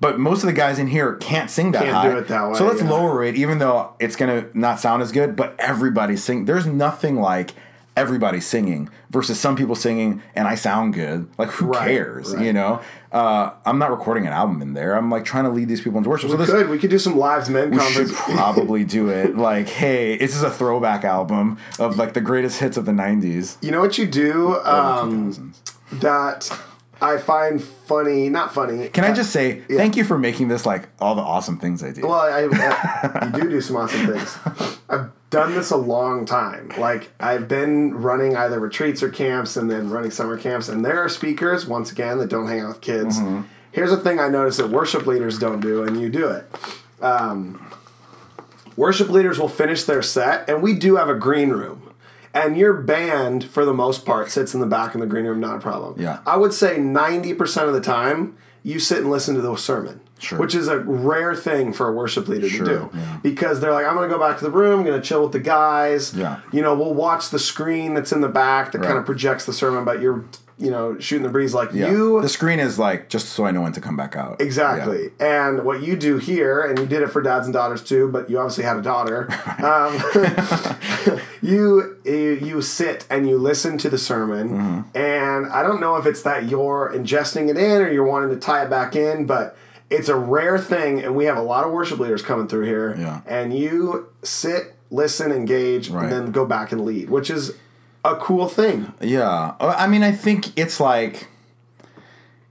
[0.00, 2.08] But most of the guys in here can't sing that Can't high.
[2.10, 2.90] do it that way, so let's yeah.
[2.90, 5.34] lower it, even though it's gonna not sound as good.
[5.36, 6.44] But everybody sing.
[6.44, 7.52] There's nothing like
[7.96, 11.28] everybody singing versus some people singing and I sound good.
[11.38, 12.34] Like who Right, cares?
[12.34, 12.44] right.
[12.44, 12.80] You know,
[13.12, 14.94] uh, I'm not recording an album in there.
[14.96, 16.28] I'm like trying to lead these people into worship.
[16.28, 16.68] We so this, could.
[16.68, 18.12] We could do some lives men we should conference.
[18.36, 19.36] probably do it.
[19.36, 23.56] Like, hey, this is a throwback album of like the greatest hits of the '90s.
[23.62, 26.00] You know what you do um, 2000s.
[26.00, 26.58] that
[27.04, 28.88] I find funny, not funny.
[28.88, 31.90] Can I just say thank you for making this like all the awesome things I
[31.92, 32.00] do?
[32.00, 34.38] Well, I, I, you do do some awesome things.
[34.88, 36.72] I've done this a long time.
[36.78, 40.70] Like I've been running either retreats or camps, and then running summer camps.
[40.70, 43.18] And there are speakers once again that don't hang out with kids.
[43.18, 43.42] Mm-hmm.
[43.70, 46.46] Here's a thing I notice that worship leaders don't do, and you do it.
[47.02, 47.70] Um,
[48.76, 51.83] worship leaders will finish their set, and we do have a green room.
[52.34, 55.38] And your band, for the most part, sits in the back in the green room,
[55.40, 55.94] not a problem.
[56.00, 56.18] Yeah.
[56.26, 60.00] I would say 90% of the time, you sit and listen to the sermon.
[60.18, 60.38] Sure.
[60.38, 62.90] Which is a rare thing for a worship leader Sure, to do.
[62.94, 63.18] yeah.
[63.22, 65.22] Because they're like, I'm going to go back to the room, I'm going to chill
[65.22, 66.14] with the guys.
[66.14, 66.40] Yeah.
[66.52, 69.52] You know, we'll watch the screen that's in the back that kind of projects the
[69.52, 70.24] sermon, but you're,
[70.56, 71.90] you know, shooting the breeze like yeah.
[71.90, 72.22] you.
[72.22, 74.40] the screen is like just so I know when to come back out.
[74.40, 75.10] Exactly.
[75.20, 78.30] And what you do here, and you did it for dads and daughters too, but
[78.30, 79.28] you obviously had a daughter.
[79.58, 84.96] um, you, you you sit and you listen to the sermon, Mm-hmm.
[84.96, 88.36] and I don't know if it's that you're ingesting it in or you're wanting to
[88.36, 89.56] tie it back in, but
[89.90, 92.96] it's a rare thing, and we have a lot of worship leaders coming through here.
[92.98, 93.20] Yeah.
[93.26, 96.04] And you sit, listen, engage, Right.
[96.04, 97.52] and then go back and lead, which is
[98.04, 98.92] a cool thing.
[99.00, 99.54] Yeah.
[99.60, 101.28] Uh, I mean, I think it's like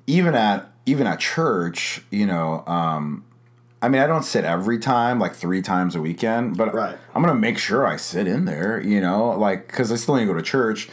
[0.07, 3.23] even at even at church, you know, um
[3.83, 6.97] I mean, I don't sit every time, like three times a weekend, but Right.
[7.13, 10.21] I'm gonna make sure I sit in there, you know, like because I still need
[10.21, 10.89] to go to church.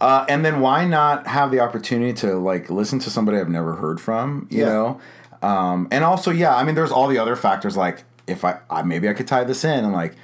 [0.00, 3.76] Uh, and then why not have the opportunity to like listen to somebody I've never
[3.76, 4.66] heard from, you Yeah.
[4.66, 5.00] know?
[5.42, 8.82] Um, and also, yeah, I mean, there's all the other factors like if I, I
[8.82, 10.14] maybe I could tie this in and like,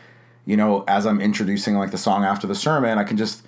[0.45, 3.43] you know, as I'm introducing like the song after the sermon, I can just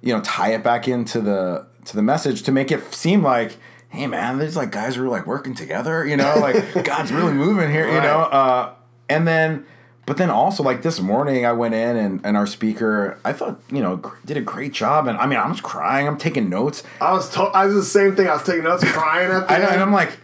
[0.00, 3.58] you know tie it back into the to the message to make it seem like
[3.92, 7.32] hey man there's like guys who are like working together you know like god's really
[7.34, 8.72] moving here you know uh
[9.08, 9.66] and then
[10.06, 13.60] but then also like this morning i went in and, and our speaker i thought
[13.70, 16.82] you know did a great job and i mean i was crying i'm taking notes
[17.02, 18.28] I was to- I was the same thing.
[18.28, 19.64] I was taking notes, crying at the I, end.
[19.66, 20.18] and i'm like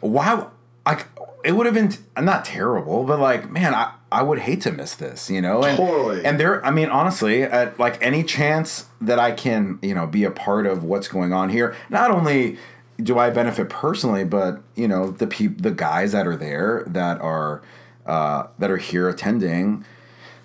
[0.00, 0.50] wow
[0.86, 1.06] like
[1.44, 4.72] it would have been t- not terrible but like man i I would hate to
[4.72, 5.62] miss this, you know.
[5.62, 6.24] And, Totally.
[6.24, 10.24] And there, I mean, honestly, at like any chance that I can, you know, be
[10.24, 12.58] a part of what's going on here, not only
[13.02, 17.20] do I benefit personally, but you know, the peop- the guys that are there that
[17.20, 17.62] are
[18.06, 19.84] uh, that are here attending,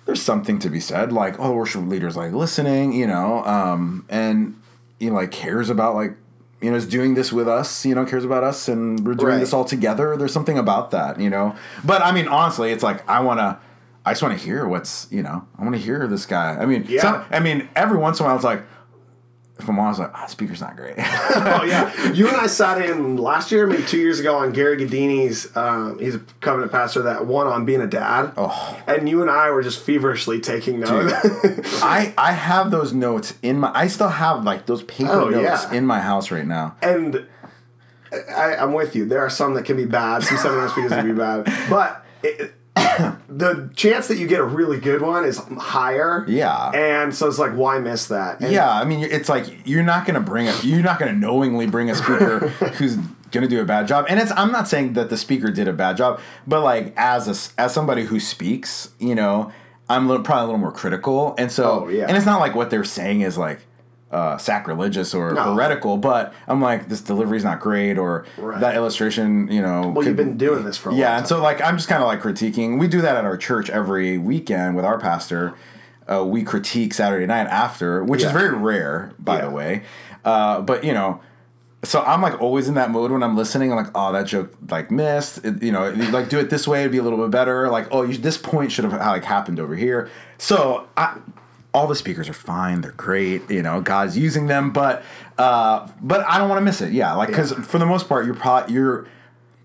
[0.04, 1.12] there's something to be said.
[1.12, 4.60] Like, oh, the worship leader's like listening, you know, um, and
[5.00, 6.14] you know, like cares about like
[6.60, 9.32] you know is doing this with us, you know, cares about us, and we're doing
[9.32, 9.40] Right.
[9.40, 10.16] this all together.
[10.16, 11.54] There's something about that, you know.
[11.84, 13.58] But I mean, honestly, it's like I want to.
[14.04, 15.46] I just want to hear what's you know.
[15.58, 16.56] I want to hear this guy.
[16.56, 17.02] I mean, Yeah.
[17.02, 18.62] some- I mean, every once in a while, it's like.
[19.58, 20.94] If I'm honest, like, ah, speaker's not great.
[20.98, 24.76] oh yeah, you and I sat in last year, maybe two years ago, on Gary
[24.76, 25.56] Gadini's.
[25.56, 28.32] Um, he's a covenant pastor that one on being a dad.
[28.36, 28.82] Oh.
[28.86, 31.12] and you and I were just feverishly taking notes.
[31.82, 33.72] I I have those notes in my.
[33.74, 35.72] I still have like those paper Oh, notes yeah.
[35.72, 36.76] in my house right now.
[36.82, 37.26] and
[38.12, 39.04] I, I'm with you.
[39.06, 40.22] There are some that can be bad.
[40.22, 42.04] Some seminar speakers can be bad, but.
[42.22, 42.54] It,
[43.28, 46.24] the chance that you get a really good one is higher.
[46.28, 46.70] Yeah.
[46.70, 48.40] And so it's like, why miss that?
[48.40, 51.66] And Yeah, I mean, it's like you're not gonna bring a you're not gonna knowingly
[51.66, 52.48] bring a speaker
[52.78, 52.96] who's
[53.32, 54.06] gonna do a bad job.
[54.08, 57.26] And it's I'm not saying that the speaker did a bad job, but like as
[57.28, 59.50] a as somebody who speaks, you know,
[59.88, 61.34] I'm a little, probably a little more critical.
[61.38, 62.06] And so, Oh, yeah.
[62.08, 63.60] and it's not like what they're saying is like
[64.10, 65.54] uh, sacrilegious or No.
[65.54, 68.60] heretical, but I'm like this delivery's not great or Right.
[68.60, 69.88] that illustration, you know.
[69.94, 72.06] Well, you've been doing this for a yeah, and so like I'm just kind of
[72.06, 72.78] like critiquing.
[72.78, 75.54] We do that at our church every weekend with our pastor.
[76.08, 79.44] Uh, we critique Saturday night after, which is very rare, by Yeah.
[79.46, 79.82] the way.
[80.24, 81.20] Uh, but you know,
[81.82, 83.72] so I'm like always in that mode when I'm listening.
[83.72, 85.44] I'm like, oh, that joke like missed.
[85.44, 87.68] It, you know, like do it this way, it'd be a little bit better.
[87.70, 90.08] Like, oh, you, this point should have like happened over here.
[90.38, 91.18] So I.
[91.76, 93.50] All the speakers are fine; they're great.
[93.50, 95.04] You know, God's using them, but
[95.36, 96.92] uh, but I don't want to miss it.
[96.92, 99.06] Yeah, like because for the most part, you're probably you're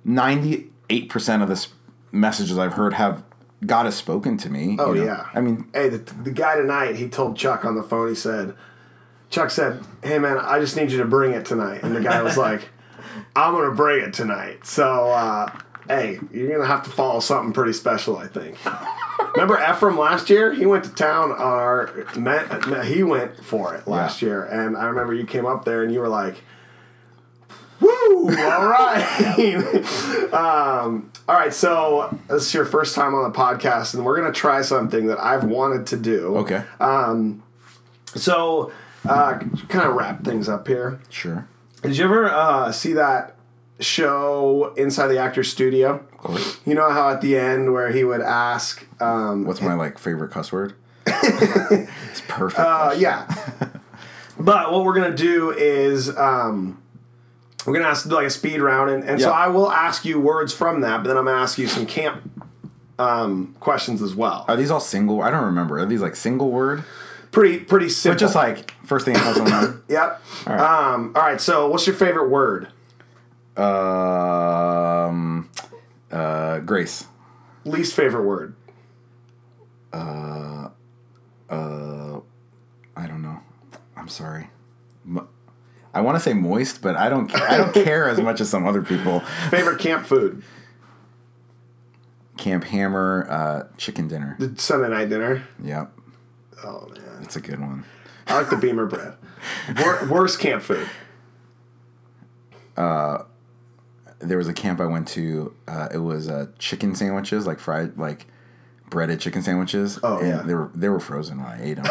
[0.03, 1.69] ninety eight percent of this
[2.11, 3.23] messages I've heard have
[3.65, 4.75] God has spoken to me.
[4.79, 5.05] Oh you know?
[5.05, 5.29] yeah.
[5.33, 8.09] I mean, hey, the, the guy tonight, he told Chuck on the phone.
[8.09, 8.55] He said,
[9.29, 12.21] Chuck said, "Hey man, I just need you to bring it tonight." And the guy
[12.21, 12.69] was like,
[13.35, 15.49] "I'm gonna bring it tonight." So, uh,
[15.87, 18.57] hey, you're gonna have to follow something pretty special, I think.
[19.35, 20.53] Remember Ephraim last year?
[20.53, 22.05] He went to town our.
[22.17, 24.27] Met, he went for it last Yeah.
[24.29, 26.43] year, and I remember you came up there and you were like.
[27.79, 27.89] Woo!
[28.29, 29.03] All right.
[30.33, 31.51] um, all right.
[31.53, 35.19] So this is your first time on the podcast, and we're gonna try something that
[35.19, 36.35] I've wanted to do.
[36.37, 36.63] okay,
[38.15, 38.71] So,
[39.07, 40.99] uh, kind of wrap things up here.
[41.09, 41.47] sure,
[41.81, 43.35] Did you ever uh, see that
[43.79, 46.05] show Inside the Actor's Studio?
[46.21, 46.59] Course.
[46.65, 50.31] You know how at the end where he would ask, um, What's my like favorite
[50.31, 50.73] cuss word?
[51.05, 52.59] it's perfect.
[52.59, 53.27] uh, yeah.
[54.39, 56.81] but what we're gonna do is um,
[57.65, 60.53] we're gonna ask like a speed round, and, and so I will ask you words
[60.53, 62.21] from that, but then I'm gonna ask you some camp
[62.99, 64.45] um, questions as well.
[64.47, 65.21] Are these all single?
[65.21, 65.79] I don't remember.
[65.79, 66.83] Are these like single word?
[67.31, 68.15] Pretty pretty simple.
[68.15, 69.81] But just like first thing that comes to mind.
[69.87, 70.21] yep.
[70.45, 70.93] All right.
[70.93, 71.39] Um, all right.
[71.39, 72.67] So what's your favorite word?
[73.57, 75.30] Um,
[76.11, 77.05] uh, Grace.
[77.65, 78.55] Least favorite word?
[79.93, 80.69] Uh,
[81.49, 82.19] uh,
[82.95, 83.39] I don't know.
[83.95, 84.49] I'm sorry.
[85.03, 85.27] Mo-
[85.93, 87.33] I want to say moist, but I don't.
[87.35, 89.19] I don't care as much as some other people.
[89.49, 90.43] Favorite camp food?
[92.37, 94.35] Camp Hammer, uh, chicken dinner.
[94.39, 95.43] The Sunday night dinner.
[95.63, 95.91] Yep,
[96.63, 97.83] Oh man, that's a good one.
[98.27, 99.15] I like the Beamer bread.
[99.79, 100.87] Wor- worst camp food.
[104.21, 105.53] There was a camp I went to.
[105.67, 108.27] Uh, it was uh, chicken sandwiches, like fried, like
[108.89, 109.99] breaded chicken sandwiches.
[110.03, 110.41] Oh, and yeah.
[110.43, 111.85] they were they were frozen when I ate them.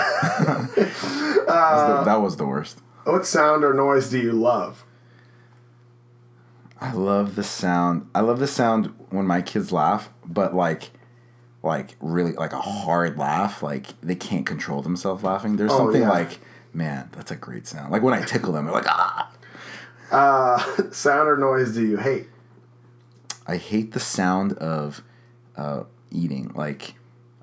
[1.47, 2.81] that was the worst.
[3.05, 4.85] What sound or noise do you love?
[6.81, 8.09] I love the sound.
[8.15, 10.91] I love the sound when my kids laugh, but like,
[11.63, 13.63] like really like a hard laugh.
[13.63, 15.57] Like they can't control themselves laughing.
[15.57, 16.11] There's Oh, something yeah.
[16.11, 16.39] like,
[16.73, 17.91] man, that's a great sound.
[17.93, 19.31] Like when I tickle them, they're like, ah.
[20.93, 22.29] Sound or noise do you hate?
[23.47, 25.03] I hate the sound of
[25.57, 26.95] uh, eating, like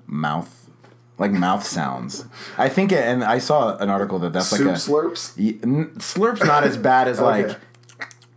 [0.06, 0.70] mouth,
[1.18, 2.24] like mouth sounds.
[2.56, 5.36] I think, it, and I saw an article that that's Soup like a slurps.
[5.62, 7.48] N- slurp's not as bad as Okay.
[7.48, 7.58] like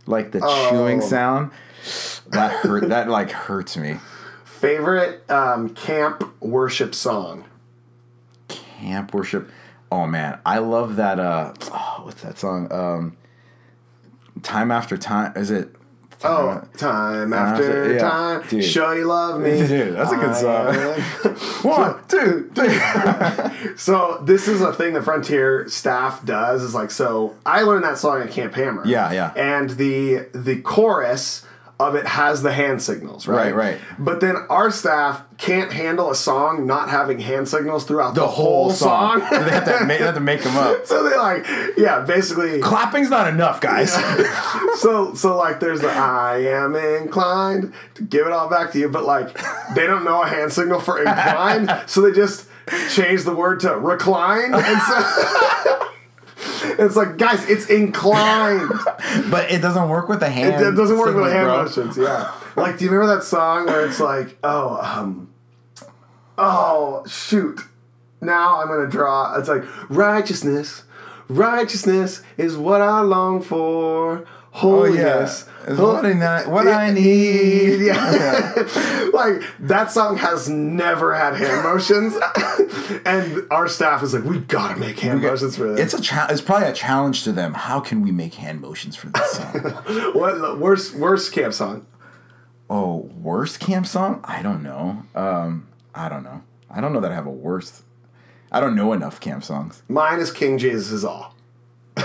[0.06, 0.70] like the Oh.
[0.70, 1.50] chewing sound.
[2.30, 2.88] That hurt.
[2.90, 3.98] that like hurts me.
[4.44, 7.44] Favorite um, camp worship song?
[8.48, 9.50] Camp worship.
[9.90, 11.18] Oh man, I love that.
[11.18, 12.70] Uh, oh, what's that song?
[12.72, 13.16] Um,
[14.42, 15.32] time after time.
[15.36, 15.74] Is it?
[16.24, 17.98] Oh, time after after- yeah.
[17.98, 18.64] time, Dude.
[18.64, 19.50] show you love me.
[19.66, 20.74] Dude, that's a good song.
[21.68, 23.76] One, two, three.
[23.76, 26.62] So this is a thing the Frontier staff does.
[26.62, 27.34] Is like so.
[27.44, 28.86] I learned that song at Camp Hammer.
[28.86, 29.32] Yeah, yeah.
[29.34, 31.44] And the the chorus
[31.82, 33.54] of it has the hand signals, right?
[33.54, 33.80] Right, right.
[33.98, 38.28] But then our staff can't handle a song not having hand signals throughout the, the
[38.28, 39.20] whole song.
[39.20, 39.30] song.
[39.44, 40.86] they have to make, they have to make them up.
[40.86, 42.60] so they like, yeah, basically.
[42.60, 43.92] Clapping's not enough, guys.
[44.76, 48.88] So so like there's the I am inclined to give it all back to you,
[48.88, 49.32] but like
[49.74, 52.48] they don't know a hand signal for inclined, so they just
[52.90, 55.91] change the word to recline, and so
[56.78, 58.68] it's like guys, it's inclined.
[59.30, 60.64] but it doesn't work with the hand.
[60.64, 61.62] It doesn't work with the hand bro.
[61.62, 61.96] motions.
[61.96, 65.32] Yeah, like do you remember that song where it's like, oh, um,
[66.38, 67.60] oh shoot,
[68.20, 69.38] now I'm gonna draw.
[69.38, 70.84] It's like righteousness,
[71.28, 74.26] righteousness is what I long for.
[74.62, 75.30] Oh yeah,
[75.66, 77.80] What, I, what I need.
[77.86, 78.54] yeah.
[79.12, 82.14] like that song has never had hand motions,
[83.04, 85.80] and our staff is like, we gotta make hand motions for this.
[85.80, 87.54] It's a cha- It's probably a challenge to them.
[87.54, 89.52] How can we make hand motions for this song?
[90.14, 91.86] what worst worst camp song?
[92.70, 94.20] oh, worst camp song?
[94.24, 95.02] I don't know.
[95.14, 96.42] Um, I don't know.
[96.70, 97.82] I don't know that I have a worst.
[98.50, 99.82] I don't know enough camp songs.
[99.88, 101.31] Mine is King Jesus is all.
[101.96, 102.04] I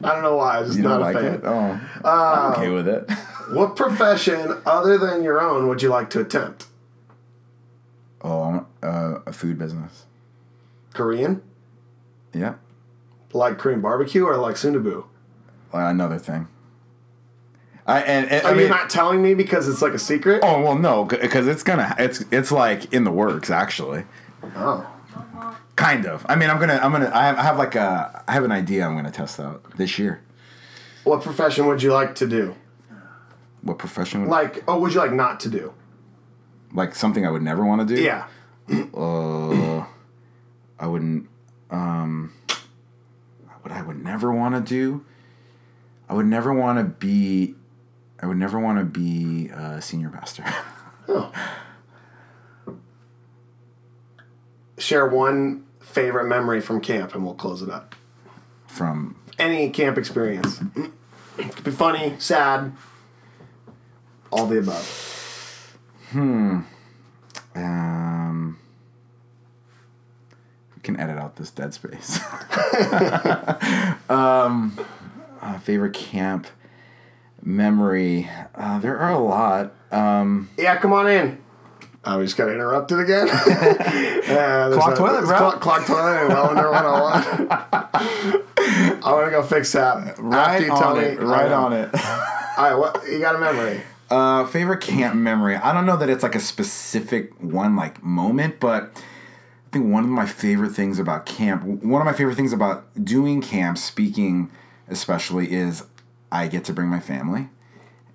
[0.00, 0.58] don't know why.
[0.58, 1.34] I'm just You not don't a like fan.
[1.34, 1.40] it?
[1.44, 3.10] Oh, I'm okay with it.
[3.52, 6.66] What profession other than your own would you like to attempt?
[8.22, 10.04] Oh, uh, a food business.
[10.94, 11.42] Korean,
[12.34, 12.54] Yeah,
[13.32, 15.04] like Korean barbecue, or like Sundubu?
[15.72, 16.48] Uh, another thing.
[17.86, 20.40] I and, and Are I you not telling me because it's like a secret?
[20.42, 24.06] oh well, no, because it's gonna, it's it's like in the works actually.
[24.56, 24.90] Oh.
[25.76, 26.24] Kind of.
[26.28, 28.52] I mean, I'm gonna, I'm gonna, I have, I have like a, I have an
[28.52, 28.86] idea.
[28.86, 30.22] I'm gonna test out this year.
[31.04, 32.54] What profession would you like to do?
[33.62, 34.22] What profession?
[34.22, 35.72] Would, Like, oh, would you like not to do?
[36.72, 38.02] like something I would never want to do.
[38.02, 38.26] Yeah.
[38.96, 39.84] Uh,
[40.78, 41.28] I wouldn't.
[41.70, 42.32] Um,
[43.62, 45.04] what I would never want to do.
[46.08, 47.54] I would never want to be.
[48.20, 50.44] I would never want to be a senior pastor.
[51.08, 51.30] Oh.
[54.78, 57.94] share one favorite memory from camp, and we'll close it up.
[58.66, 60.60] From Any camp experience.
[61.38, 62.72] It could be funny, sad,
[64.30, 65.78] all the above.
[66.10, 66.60] Hmm.
[67.54, 68.58] Um,
[70.74, 72.18] we can edit out this dead space.
[74.10, 74.78] um,
[75.40, 76.46] uh, favorite camp
[77.42, 78.28] memory.
[78.54, 79.72] Uh, there are a lot.
[79.90, 81.38] Um, Yeah, come on in.
[82.08, 83.26] Oh, we just got interrupted again.
[84.26, 85.38] there's Clock toilet, bro.
[85.38, 86.28] Clock, clock toilet.
[86.28, 87.48] Well, under 101.
[89.02, 90.16] I want to go fix that.
[90.18, 91.04] Right you on me.
[91.04, 91.20] it.
[91.20, 91.90] Right on it.
[92.56, 93.80] All right, what you got a memory?
[94.08, 95.56] Uh, favorite camp memory.
[95.56, 100.04] I don't know that it's like a specific one like moment, but I think one
[100.04, 104.52] of my favorite things about camp, one of my favorite things about doing camp, speaking
[104.88, 105.82] especially, is
[106.30, 107.48] I get to bring my family,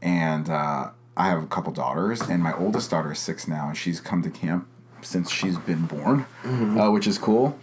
[0.02, 3.78] and uh, I have a couple daughters, and my oldest daughter is six now, and
[3.78, 4.68] she's come to camp
[5.02, 7.58] since she's been born, uh, which is cool,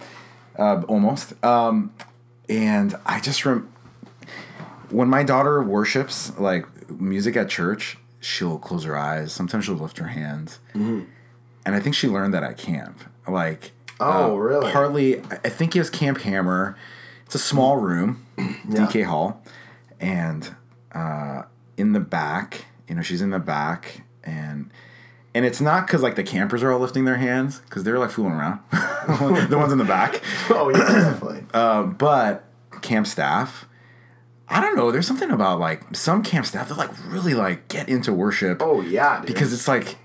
[0.59, 1.32] uh, almost.
[1.44, 1.92] Um,
[2.49, 3.68] and I just rem-
[4.90, 9.32] when my daughter worships like music at church, she'll close her eyes.
[9.32, 11.07] Sometimes she'll lift her hands, and
[11.66, 13.03] I think she learned that at camp.
[13.26, 14.70] Like, Oh, uh, really?
[14.72, 16.76] Partly, I think it was Camp Hammer.
[17.26, 19.42] It's a small room, DK Hall,
[20.01, 20.55] and
[20.92, 21.42] uh,
[21.76, 24.70] in the back, you know, she's in the back, and
[25.34, 28.11] and it's not because like the campers are all lifting their hands because they're like
[28.11, 28.61] fooling around,
[29.51, 30.22] the ones in the back.
[30.51, 31.45] Oh, yeah, definitely.
[31.55, 32.45] Um, but
[32.82, 33.66] camp staff,
[34.49, 34.91] I don't know.
[34.91, 38.80] There's something about like some camp staff that like really like get into worship Oh,
[38.80, 39.26] yeah, dude.
[39.26, 39.97] because it's like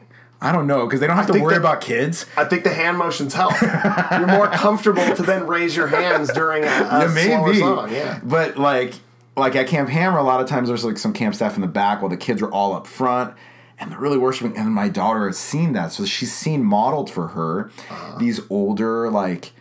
[0.42, 2.26] I don't know because they don't have to worry that- about kids.
[2.36, 3.54] I think the hand motions help.
[3.62, 6.70] You're more comfortable to then raise your hands during a, a
[7.08, 7.60] Yeah, maybe.
[7.60, 7.92] song.
[7.92, 8.20] Yeah.
[8.24, 8.96] But like
[9.36, 11.68] like at Camp Hammer, a lot of times there's like some camp staff in the
[11.68, 13.36] back while the kids are all up front.
[13.80, 17.30] And they're really worshiping, and my daughter has seen that, so she's seen modeled for
[17.30, 18.18] her Uh-huh.
[18.20, 19.52] these older like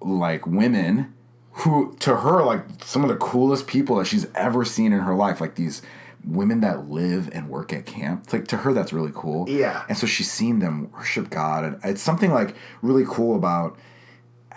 [0.00, 1.12] like women
[1.50, 5.14] who to her like some of the coolest people that she's ever seen in her
[5.14, 5.82] life, like these
[6.24, 8.22] women that live and work at camp.
[8.24, 9.48] It's like to her that's really cool.
[9.50, 9.84] Yeah.
[9.88, 13.76] And so she's seen them worship God, and it's something like really cool about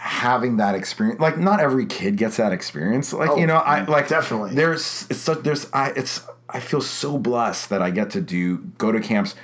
[0.01, 4.05] having that experience like not every kid gets that experience like you know i like
[4.05, 4.55] Oh, definitely.
[4.55, 8.59] there's it's such there's i it's i feel so blessed that i get to do
[8.77, 9.35] go to camps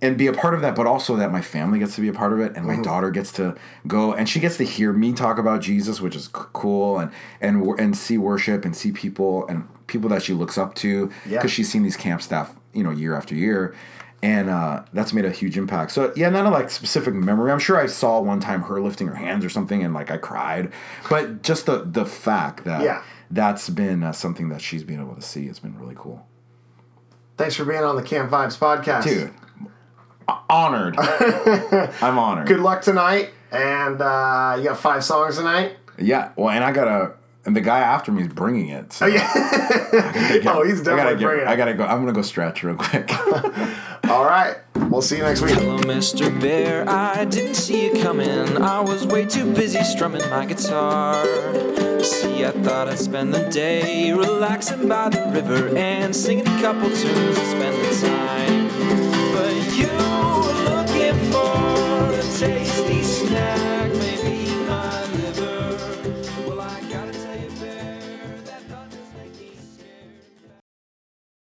[0.00, 2.12] and be a part of that but also that my family gets to be a
[2.12, 2.76] part of it and Mm-hmm.
[2.78, 3.56] my daughter gets to
[3.88, 7.10] go and she gets to hear me talk about jesus which is c- cool and
[7.40, 11.38] and and see worship and see people and people that she looks up to Yeah.
[11.38, 13.74] because she's seen these camp staff you know year after year
[14.22, 15.92] and uh, that's made a huge impact.
[15.92, 17.52] So yeah, none of like specific memory.
[17.52, 20.16] I'm sure I saw one time her lifting her hands or something, and like I
[20.16, 20.72] cried.
[21.10, 23.02] But just the the fact that Yeah.
[23.30, 26.26] that's been uh, something that she's been able to see has been really cool,
[27.36, 29.04] Thanks for being on the Camp Vibes podcast.
[29.04, 29.32] dude.
[30.48, 30.96] Honored.
[32.02, 32.46] I'm honored.
[32.48, 33.30] Good luck tonight.
[33.52, 35.76] And uh, you got five songs tonight.
[35.98, 36.32] Yeah.
[36.36, 37.14] Well, and I gotta.
[37.46, 38.92] And the guy after me is bringing it.
[38.92, 39.30] So Oh, yeah.
[40.46, 41.48] oh, he's I gotta definitely get, bringing it.
[41.48, 41.84] I gotta go.
[41.84, 43.08] I'm gonna go stretch real quick.
[44.08, 44.56] All right.
[44.90, 45.52] We'll see you next week.
[45.54, 46.28] Hello, Mr.
[46.40, 46.88] Bear.
[46.88, 48.60] I didn't see you coming.
[48.60, 51.24] I was way too busy strumming my guitar.
[52.02, 56.88] See, I thought I'd spend the day relaxing by the river and singing a couple
[56.88, 58.55] tunes and spend the time.